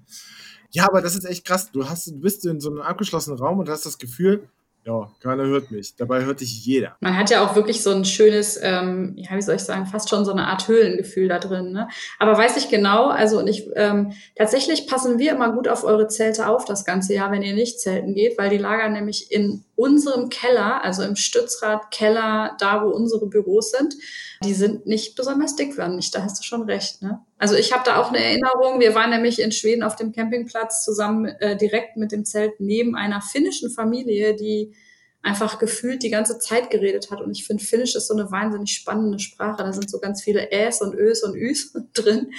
Ja, 0.70 0.86
aber 0.86 1.02
das 1.02 1.16
ist 1.16 1.24
echt 1.24 1.44
krass. 1.44 1.72
Du, 1.72 1.88
hast, 1.88 2.06
du 2.06 2.20
bist 2.20 2.46
in 2.46 2.60
so 2.60 2.70
einem 2.70 2.82
abgeschlossenen 2.82 3.36
Raum 3.36 3.58
und 3.58 3.68
hast 3.68 3.84
das 3.84 3.98
Gefühl, 3.98 4.48
ja, 4.88 5.10
keiner 5.20 5.44
hört 5.44 5.70
mich. 5.70 5.94
Dabei 5.96 6.24
hört 6.24 6.40
dich 6.40 6.64
jeder. 6.64 6.96
Man 7.00 7.14
hat 7.14 7.28
ja 7.28 7.44
auch 7.44 7.54
wirklich 7.54 7.82
so 7.82 7.90
ein 7.90 8.06
schönes, 8.06 8.58
ähm, 8.62 9.12
ja, 9.16 9.36
wie 9.36 9.42
soll 9.42 9.56
ich 9.56 9.62
sagen, 9.62 9.84
fast 9.84 10.08
schon 10.08 10.24
so 10.24 10.32
eine 10.32 10.46
Art 10.46 10.66
Höhlengefühl 10.66 11.28
da 11.28 11.38
drin. 11.38 11.72
Ne? 11.72 11.88
Aber 12.18 12.38
weiß 12.38 12.56
ich 12.56 12.70
genau, 12.70 13.08
also 13.08 13.38
und 13.38 13.48
ich 13.48 13.68
ähm, 13.76 14.12
tatsächlich 14.34 14.86
passen 14.86 15.18
wir 15.18 15.32
immer 15.32 15.52
gut 15.52 15.68
auf 15.68 15.84
eure 15.84 16.08
Zelte 16.08 16.48
auf 16.48 16.64
das 16.64 16.86
ganze 16.86 17.12
Jahr, 17.12 17.30
wenn 17.30 17.42
ihr 17.42 17.52
nicht 17.52 17.80
zelten 17.80 18.14
geht, 18.14 18.38
weil 18.38 18.48
die 18.48 18.56
lagern 18.56 18.94
nämlich 18.94 19.30
in 19.30 19.62
unserem 19.78 20.28
Keller, 20.28 20.82
also 20.82 21.04
im 21.04 21.14
Stützrad 21.14 21.92
Keller, 21.92 22.56
da 22.58 22.84
wo 22.84 22.88
unsere 22.88 23.28
Büros 23.28 23.70
sind, 23.70 23.94
die 24.42 24.52
sind 24.52 24.86
nicht 24.86 25.14
besonders 25.14 25.54
dickwandig. 25.54 26.10
Da 26.10 26.24
hast 26.24 26.40
du 26.40 26.42
schon 26.42 26.62
recht. 26.62 27.00
Ne? 27.00 27.20
Also 27.38 27.54
ich 27.54 27.72
habe 27.72 27.84
da 27.84 28.00
auch 28.00 28.08
eine 28.08 28.18
Erinnerung. 28.18 28.80
Wir 28.80 28.96
waren 28.96 29.10
nämlich 29.10 29.40
in 29.40 29.52
Schweden 29.52 29.84
auf 29.84 29.94
dem 29.94 30.10
Campingplatz 30.10 30.84
zusammen 30.84 31.26
äh, 31.26 31.56
direkt 31.56 31.96
mit 31.96 32.10
dem 32.10 32.24
Zelt 32.24 32.58
neben 32.58 32.96
einer 32.96 33.20
finnischen 33.20 33.70
Familie, 33.70 34.34
die 34.34 34.74
einfach 35.22 35.60
gefühlt 35.60 36.02
die 36.02 36.10
ganze 36.10 36.40
Zeit 36.40 36.70
geredet 36.70 37.12
hat. 37.12 37.20
Und 37.20 37.30
ich 37.30 37.46
finde, 37.46 37.62
Finnisch 37.62 37.94
ist 37.94 38.08
so 38.08 38.14
eine 38.14 38.32
wahnsinnig 38.32 38.72
spannende 38.72 39.20
Sprache. 39.20 39.62
Da 39.62 39.72
sind 39.72 39.88
so 39.88 40.00
ganz 40.00 40.24
viele 40.24 40.50
Äs 40.50 40.82
und 40.82 40.94
Ös 40.94 41.22
und 41.22 41.36
Üs 41.36 41.72
drin. 41.94 42.32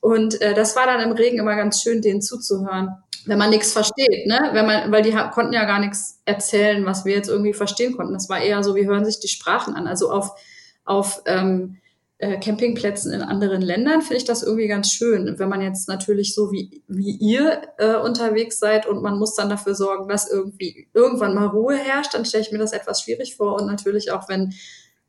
Und 0.00 0.42
äh, 0.42 0.52
das 0.52 0.76
war 0.76 0.86
dann 0.86 1.00
im 1.00 1.12
Regen 1.12 1.38
immer 1.38 1.56
ganz 1.56 1.82
schön, 1.82 2.02
denen 2.02 2.20
zuzuhören, 2.20 2.90
wenn 3.26 3.38
man 3.38 3.50
nichts 3.50 3.72
versteht, 3.72 4.26
ne? 4.26 4.50
Wenn 4.52 4.66
man, 4.66 4.92
weil 4.92 5.02
die 5.02 5.12
konnten 5.32 5.52
ja 5.52 5.64
gar 5.64 5.80
nichts 5.80 6.20
erzählen, 6.24 6.86
was 6.86 7.04
wir 7.04 7.14
jetzt 7.14 7.28
irgendwie 7.28 7.52
verstehen 7.52 7.96
konnten. 7.96 8.12
Das 8.12 8.28
war 8.28 8.40
eher 8.40 8.62
so, 8.62 8.74
wir 8.74 8.86
hören 8.86 9.04
sich 9.04 9.18
die 9.20 9.28
Sprachen 9.28 9.74
an. 9.74 9.86
Also 9.86 10.10
auf, 10.10 10.32
auf 10.84 11.22
ähm, 11.26 11.78
äh, 12.18 12.38
Campingplätzen 12.38 13.12
in 13.12 13.22
anderen 13.22 13.60
Ländern 13.60 14.00
finde 14.00 14.16
ich 14.16 14.24
das 14.24 14.42
irgendwie 14.42 14.68
ganz 14.68 14.90
schön. 14.90 15.38
Wenn 15.38 15.48
man 15.48 15.60
jetzt 15.60 15.88
natürlich 15.88 16.34
so 16.34 16.52
wie, 16.52 16.82
wie 16.86 17.10
ihr 17.10 17.62
äh, 17.78 17.96
unterwegs 17.96 18.58
seid 18.58 18.86
und 18.86 19.02
man 19.02 19.18
muss 19.18 19.34
dann 19.34 19.50
dafür 19.50 19.74
sorgen, 19.74 20.08
dass 20.08 20.30
irgendwie 20.30 20.88
irgendwann 20.94 21.34
mal 21.34 21.48
Ruhe 21.48 21.76
herrscht, 21.76 22.14
dann 22.14 22.24
stelle 22.24 22.44
ich 22.44 22.52
mir 22.52 22.58
das 22.58 22.72
etwas 22.72 23.02
schwierig 23.02 23.36
vor. 23.36 23.60
Und 23.60 23.66
natürlich 23.66 24.12
auch, 24.12 24.28
wenn 24.28 24.54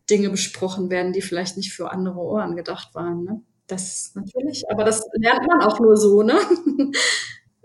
Dinge 0.10 0.30
besprochen 0.30 0.90
werden, 0.90 1.14
die 1.14 1.22
vielleicht 1.22 1.56
nicht 1.56 1.72
für 1.72 1.92
andere 1.92 2.20
Ohren 2.20 2.56
gedacht 2.56 2.96
waren. 2.96 3.24
Ne? 3.24 3.42
Das 3.68 4.12
natürlich, 4.16 4.70
aber 4.72 4.84
das 4.84 5.04
lernt 5.14 5.46
man 5.48 5.62
auch 5.62 5.80
nur 5.80 5.98
so, 5.98 6.24
ne? 6.24 6.40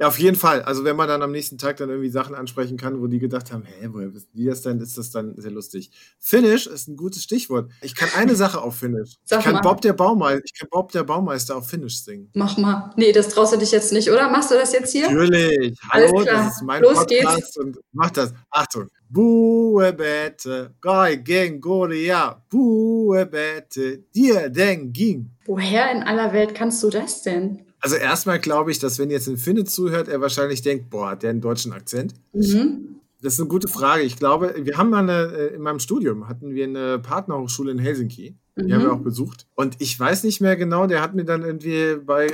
Ja, 0.02 0.08
auf 0.08 0.18
jeden 0.18 0.34
Fall. 0.36 0.62
Also 0.62 0.82
wenn 0.82 0.96
man 0.96 1.06
dann 1.06 1.22
am 1.22 1.30
nächsten 1.30 1.58
Tag 1.58 1.76
dann 1.76 1.88
irgendwie 1.88 2.08
Sachen 2.08 2.34
ansprechen 2.34 2.76
kann, 2.76 3.00
wo 3.00 3.06
die 3.06 3.20
gedacht 3.20 3.52
haben, 3.52 3.62
hä, 3.62 3.88
woher 3.92 4.12
wissen 4.12 4.30
die 4.32 4.46
das 4.46 4.60
denn, 4.60 4.80
ist 4.80 4.98
das 4.98 5.12
dann 5.12 5.40
sehr 5.40 5.52
lustig. 5.52 5.92
Finnisch 6.18 6.66
ist 6.66 6.88
ein 6.88 6.96
gutes 6.96 7.22
Stichwort. 7.22 7.70
Ich 7.82 7.94
kann 7.94 8.08
eine 8.16 8.34
Sache 8.34 8.60
auf 8.60 8.74
Finnisch. 8.74 9.12
Sag 9.22 9.38
ich 9.38 9.44
kann 9.44 9.54
mal. 9.54 9.60
Bob 9.60 9.80
der 9.80 9.92
Baumeister, 9.92 10.42
ich 10.44 10.58
kann 10.58 10.68
Bob 10.72 10.90
der 10.90 11.04
Baumeister 11.04 11.56
auf 11.56 11.70
Finnisch 11.70 12.02
singen. 12.02 12.28
Mach 12.34 12.58
mal. 12.58 12.92
Nee, 12.96 13.12
das 13.12 13.28
traust 13.28 13.52
du 13.52 13.58
dich 13.58 13.70
jetzt 13.70 13.92
nicht, 13.92 14.10
oder? 14.10 14.28
Machst 14.28 14.50
du 14.50 14.56
das 14.56 14.72
jetzt 14.72 14.90
hier? 14.90 15.08
Natürlich. 15.08 15.78
Hallo, 15.88 16.24
das 16.24 16.56
ist 16.56 16.62
mein 16.62 16.82
Los 16.82 16.94
Podcast 16.94 17.36
geht's. 17.36 17.56
und 17.58 17.78
mach 17.92 18.10
das. 18.10 18.34
Achtung. 18.50 18.88
Buebete, 19.08 20.74
gai 20.80 21.14
geng 21.14 21.60
goria, 21.60 22.42
buebete, 22.50 23.98
dir 24.12 24.48
den 24.48 24.92
ging. 24.92 25.30
Woher 25.44 25.92
in 25.92 26.02
aller 26.02 26.32
Welt 26.32 26.56
kannst 26.56 26.82
du 26.82 26.90
das 26.90 27.22
denn? 27.22 27.62
Also 27.82 27.96
erstmal 27.96 28.38
glaube 28.38 28.70
ich, 28.70 28.78
dass 28.78 28.98
wenn 29.00 29.10
jetzt 29.10 29.26
ein 29.26 29.36
Finne 29.36 29.64
zuhört, 29.64 30.06
er 30.06 30.20
wahrscheinlich 30.20 30.62
denkt, 30.62 30.88
boah, 30.88 31.10
hat 31.10 31.24
der 31.24 31.30
einen 31.30 31.40
deutschen 31.40 31.72
Akzent? 31.72 32.14
Mhm. 32.32 33.00
Das 33.20 33.34
ist 33.34 33.40
eine 33.40 33.48
gute 33.48 33.66
Frage. 33.66 34.02
Ich 34.02 34.16
glaube, 34.16 34.54
wir 34.56 34.78
haben 34.78 34.90
mal 34.90 35.00
eine, 35.00 35.36
äh, 35.36 35.54
in 35.54 35.62
meinem 35.62 35.80
Studium 35.80 36.28
hatten 36.28 36.54
wir 36.54 36.64
eine 36.64 37.00
Partnerhochschule 37.00 37.72
in 37.72 37.78
Helsinki. 37.78 38.36
Die 38.56 38.62
mhm. 38.62 38.72
haben 38.72 38.82
wir 38.82 38.92
auch 38.92 39.00
besucht. 39.00 39.46
Und 39.56 39.76
ich 39.80 39.98
weiß 39.98 40.22
nicht 40.22 40.40
mehr 40.40 40.56
genau, 40.56 40.86
der 40.86 41.02
hat 41.02 41.14
mir 41.14 41.24
dann 41.24 41.42
irgendwie 41.42 41.96
bei 41.96 42.28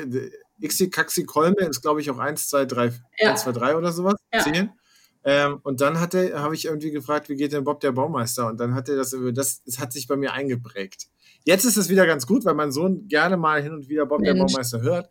Ixi 0.61 0.91
Kaxi 0.91 1.25
Kolme, 1.25 1.57
ist 1.61 1.81
glaube 1.81 2.03
ich 2.03 2.11
auch 2.11 2.19
1, 2.19 2.49
2, 2.49 2.67
3, 2.67 2.93
ja. 3.19 3.31
1, 3.31 3.43
2, 3.43 3.53
3 3.53 3.77
oder 3.77 3.93
sowas, 3.93 4.17
ja. 4.33 4.41
zählen. 4.41 4.71
Ähm, 5.25 5.61
und 5.63 5.81
dann 5.81 5.99
hatte, 5.99 6.41
habe 6.41 6.55
ich 6.55 6.67
irgendwie 6.67 6.91
gefragt, 6.91 7.29
wie 7.31 7.37
geht 7.37 7.53
denn 7.53 7.65
Bob 7.65 7.81
der 7.81 7.93
Baumeister? 7.93 8.49
Und 8.49 8.61
dann 8.61 8.75
hat 8.75 8.89
er 8.89 8.97
das, 8.97 9.17
das, 9.33 9.63
das 9.65 9.79
hat 9.79 9.93
sich 9.93 10.09
bei 10.09 10.17
mir 10.17 10.33
eingeprägt. 10.33 11.09
Jetzt 11.45 11.65
ist 11.65 11.77
es 11.77 11.89
wieder 11.89 12.07
ganz 12.07 12.27
gut, 12.27 12.45
weil 12.45 12.55
mein 12.55 12.73
Sohn 12.73 13.09
gerne 13.09 13.37
mal 13.37 13.63
hin 13.63 13.73
und 13.73 13.89
wieder 13.89 14.05
Bob 14.05 14.21
Mensch. 14.21 14.35
der 14.35 14.45
Baumeister 14.45 14.83
hört 14.83 15.09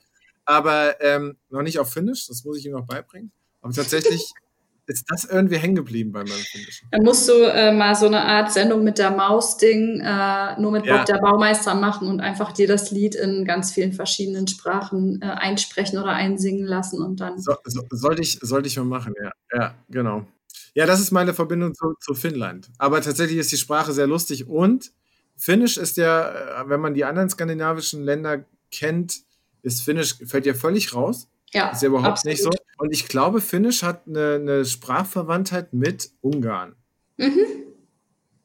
aber 0.47 0.99
ähm, 1.01 1.38
noch 1.49 1.62
nicht 1.62 1.77
auf 1.77 1.91
Finnisch, 1.91 2.27
das 2.27 2.43
muss 2.45 2.57
ich 2.57 2.65
ihm 2.65 2.71
noch 2.71 2.88
beibringen. 2.88 3.31
Aber 3.62 3.73
tatsächlich 3.73 4.31
ist 4.88 5.05
das 5.10 5.25
irgendwie 5.25 5.57
hängen 5.57 5.75
geblieben 5.75 6.13
bei 6.13 6.23
meinem 6.23 6.39
Finnischen. 6.39 6.88
Dann 6.89 7.03
musst 7.03 7.27
du 7.27 7.33
äh, 7.33 7.73
mal 7.73 7.93
so 7.95 8.05
eine 8.05 8.23
Art 8.23 8.53
Sendung 8.53 8.86
mit 8.86 8.97
der 8.97 9.12
Maus-Ding 9.12 9.99
äh, 9.99 10.60
nur 10.60 10.71
mit 10.71 10.86
Ja. 10.86 10.97
Bob 10.97 11.05
der 11.05 11.17
Baumeister 11.17 11.75
machen 11.75 12.07
und 12.07 12.21
einfach 12.21 12.53
dir 12.53 12.67
das 12.67 12.91
Lied 12.91 13.13
in 13.13 13.43
ganz 13.43 13.73
vielen 13.73 13.91
verschiedenen 13.91 14.47
Sprachen 14.47 15.21
äh, 15.21 15.25
einsprechen 15.25 15.99
oder 15.99 16.13
einsingen 16.13 16.65
lassen 16.65 17.01
und 17.01 17.19
dann. 17.19 17.38
So, 17.41 17.55
so, 17.65 17.81
sollte, 17.91 18.21
ich, 18.21 18.39
sollte 18.41 18.67
ich 18.67 18.77
mal 18.77 18.86
machen, 18.86 19.13
ja. 19.21 19.31
Ja, 19.53 19.75
genau. 19.89 20.25
Ja, 20.73 20.86
das 20.86 21.01
ist 21.01 21.12
meine 21.12 21.33
Verbindung 21.33 21.73
zu, 21.73 21.95
zu 21.99 22.13
Finnland. 22.13 22.69
Aber 22.77 23.01
tatsächlich 23.01 23.39
ist 23.39 23.51
die 23.51 23.57
Sprache 23.57 23.91
sehr 23.91 24.07
lustig 24.07 24.47
und 24.47 24.91
Finnisch 25.36 25.77
ist 25.77 25.97
ja, 25.97 26.62
äh, 26.62 26.69
wenn 26.69 26.79
man 26.79 26.93
die 26.93 27.05
anderen 27.05 27.29
skandinavischen 27.29 28.03
Länder 28.03 28.45
kennt, 28.71 29.19
ist 29.63 29.82
Finnisch, 29.82 30.15
fällt 30.26 30.46
ja 30.46 30.54
völlig 30.54 30.93
raus. 30.93 31.28
Ja, 31.54 31.70
Ist 31.70 31.82
ja 31.82 31.88
überhaupt 31.88 32.08
absolut. 32.10 32.34
nicht 32.34 32.43
so. 32.43 32.50
Und 32.78 32.91
ich 32.91 33.08
glaube, 33.08 33.39
Finnisch 33.41 33.82
hat 33.84 34.02
eine, 34.08 34.36
eine 34.36 34.65
Sprachverwandtheit 34.65 35.74
mit 35.74 36.10
Ungarn. 36.22 36.76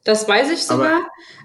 Das 0.05 0.27
weiß 0.27 0.51
ich 0.51 0.68
Aber- 0.70 0.85
sogar. 0.85 1.01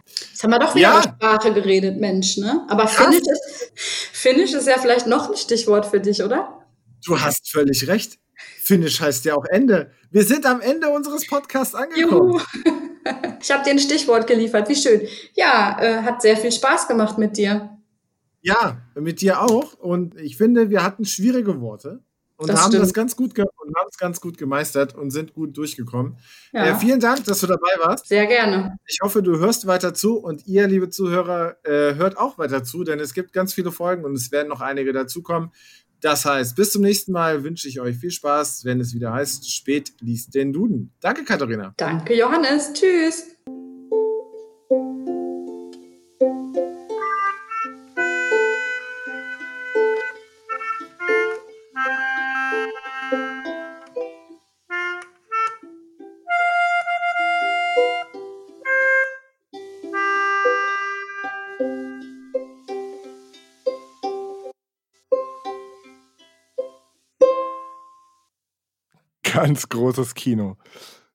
Jetzt 0.05 0.43
haben 0.43 0.51
wir 0.51 0.59
doch 0.59 0.73
wieder 0.75 0.89
Ja. 0.89 0.99
über 0.99 1.03
Sprache 1.03 1.53
geredet, 1.53 1.99
Mensch, 1.99 2.37
ne? 2.37 2.65
Aber 2.69 2.85
Krass. 2.85 2.95
Finnisch 3.05 3.21
ist, 3.21 3.71
Finnisch 4.13 4.53
ist 4.53 4.67
ja 4.67 4.77
vielleicht 4.79 5.05
noch 5.07 5.29
ein 5.29 5.37
Stichwort 5.37 5.85
für 5.85 5.99
dich, 5.99 6.23
oder? 6.23 6.65
Du 7.05 7.19
hast 7.19 7.51
völlig 7.51 7.87
recht. 7.87 8.17
Finnisch 8.61 8.99
heißt 9.01 9.25
ja 9.25 9.35
auch 9.35 9.45
Ende. 9.45 9.91
Wir 10.11 10.23
sind 10.23 10.45
am 10.45 10.61
Ende 10.61 10.89
unseres 10.89 11.27
Podcasts 11.27 11.75
angekommen. 11.75 12.33
Juhu! 12.33 12.41
Ich 13.41 13.49
habe 13.51 13.63
dir 13.63 13.69
ein 13.69 13.79
Stichwort 13.79 14.27
geliefert. 14.27 14.67
Wie 14.67 14.75
schön. 14.75 15.07
Ja, 15.33 15.77
äh, 15.79 16.01
hat 16.01 16.21
sehr 16.21 16.35
viel 16.35 16.51
Spaß 16.51 16.89
gemacht 16.89 17.17
mit 17.17 17.37
dir. 17.37 17.76
Ja, 18.41 18.81
mit 18.95 19.21
dir 19.21 19.41
auch. 19.41 19.73
Und 19.73 20.15
ich 20.19 20.37
finde, 20.37 20.69
wir 20.69 20.83
hatten 20.83 21.05
schwierige 21.05 21.59
Worte 21.59 22.01
und 22.37 22.49
Das 22.49 22.61
haben 22.61 22.71
stimmt. 22.71 22.83
das 22.83 22.93
ganz 22.93 23.15
gut 23.15 23.37
und 23.37 23.75
haben 23.75 23.87
es 23.91 23.97
ganz 23.97 24.21
gut 24.21 24.37
gemeistert 24.37 24.95
und 24.95 25.09
sind 25.11 25.33
gut 25.33 25.57
durchgekommen. 25.57 26.17
Ja, 26.53 26.67
Äh, 26.67 26.75
vielen 26.75 26.99
Dank, 26.99 27.23
dass 27.25 27.39
du 27.41 27.47
dabei 27.47 27.69
warst. 27.83 28.07
sehr 28.07 28.27
gerne. 28.27 28.77
Ich 28.85 28.99
hoffe, 29.01 29.23
du 29.23 29.37
hörst 29.39 29.65
weiter 29.67 29.93
zu 29.93 30.17
und 30.17 30.45
ihr, 30.47 30.67
liebe 30.67 30.89
Zuhörer, 30.89 31.57
äh, 31.65 31.95
hört 31.95 32.17
auch 32.17 32.37
weiter 32.37 32.63
zu, 32.63 32.83
denn 32.83 32.99
es 32.99 33.13
gibt 33.13 33.33
ganz 33.33 33.53
viele 33.53 33.71
Folgen 33.71 34.05
und 34.05 34.13
es 34.13 34.31
werden 34.31 34.49
noch 34.49 34.61
einige 34.61 34.93
dazukommen. 34.93 35.51
Das 35.99 36.25
heißt, 36.25 36.55
bis 36.55 36.71
zum 36.73 36.83
nächsten 36.83 37.11
Mal 37.11 37.43
wünsche 37.43 37.67
ich 37.67 37.79
euch 37.81 37.97
viel 37.97 38.11
Spaß, 38.11 38.65
wenn 38.65 38.79
es 38.79 38.93
wieder 38.93 39.11
heißt, 39.13 39.51
spät 39.51 39.93
liest 39.99 40.35
den 40.35 40.53
Duden. 40.53 40.93
Danke, 40.99 41.23
Katharina. 41.23 41.73
Danke, 41.75 42.15
Johannes. 42.15 42.71
Tschüss. 42.73 43.23
Ganz 69.47 69.69
großes 69.69 70.13
Kino. 70.13 70.57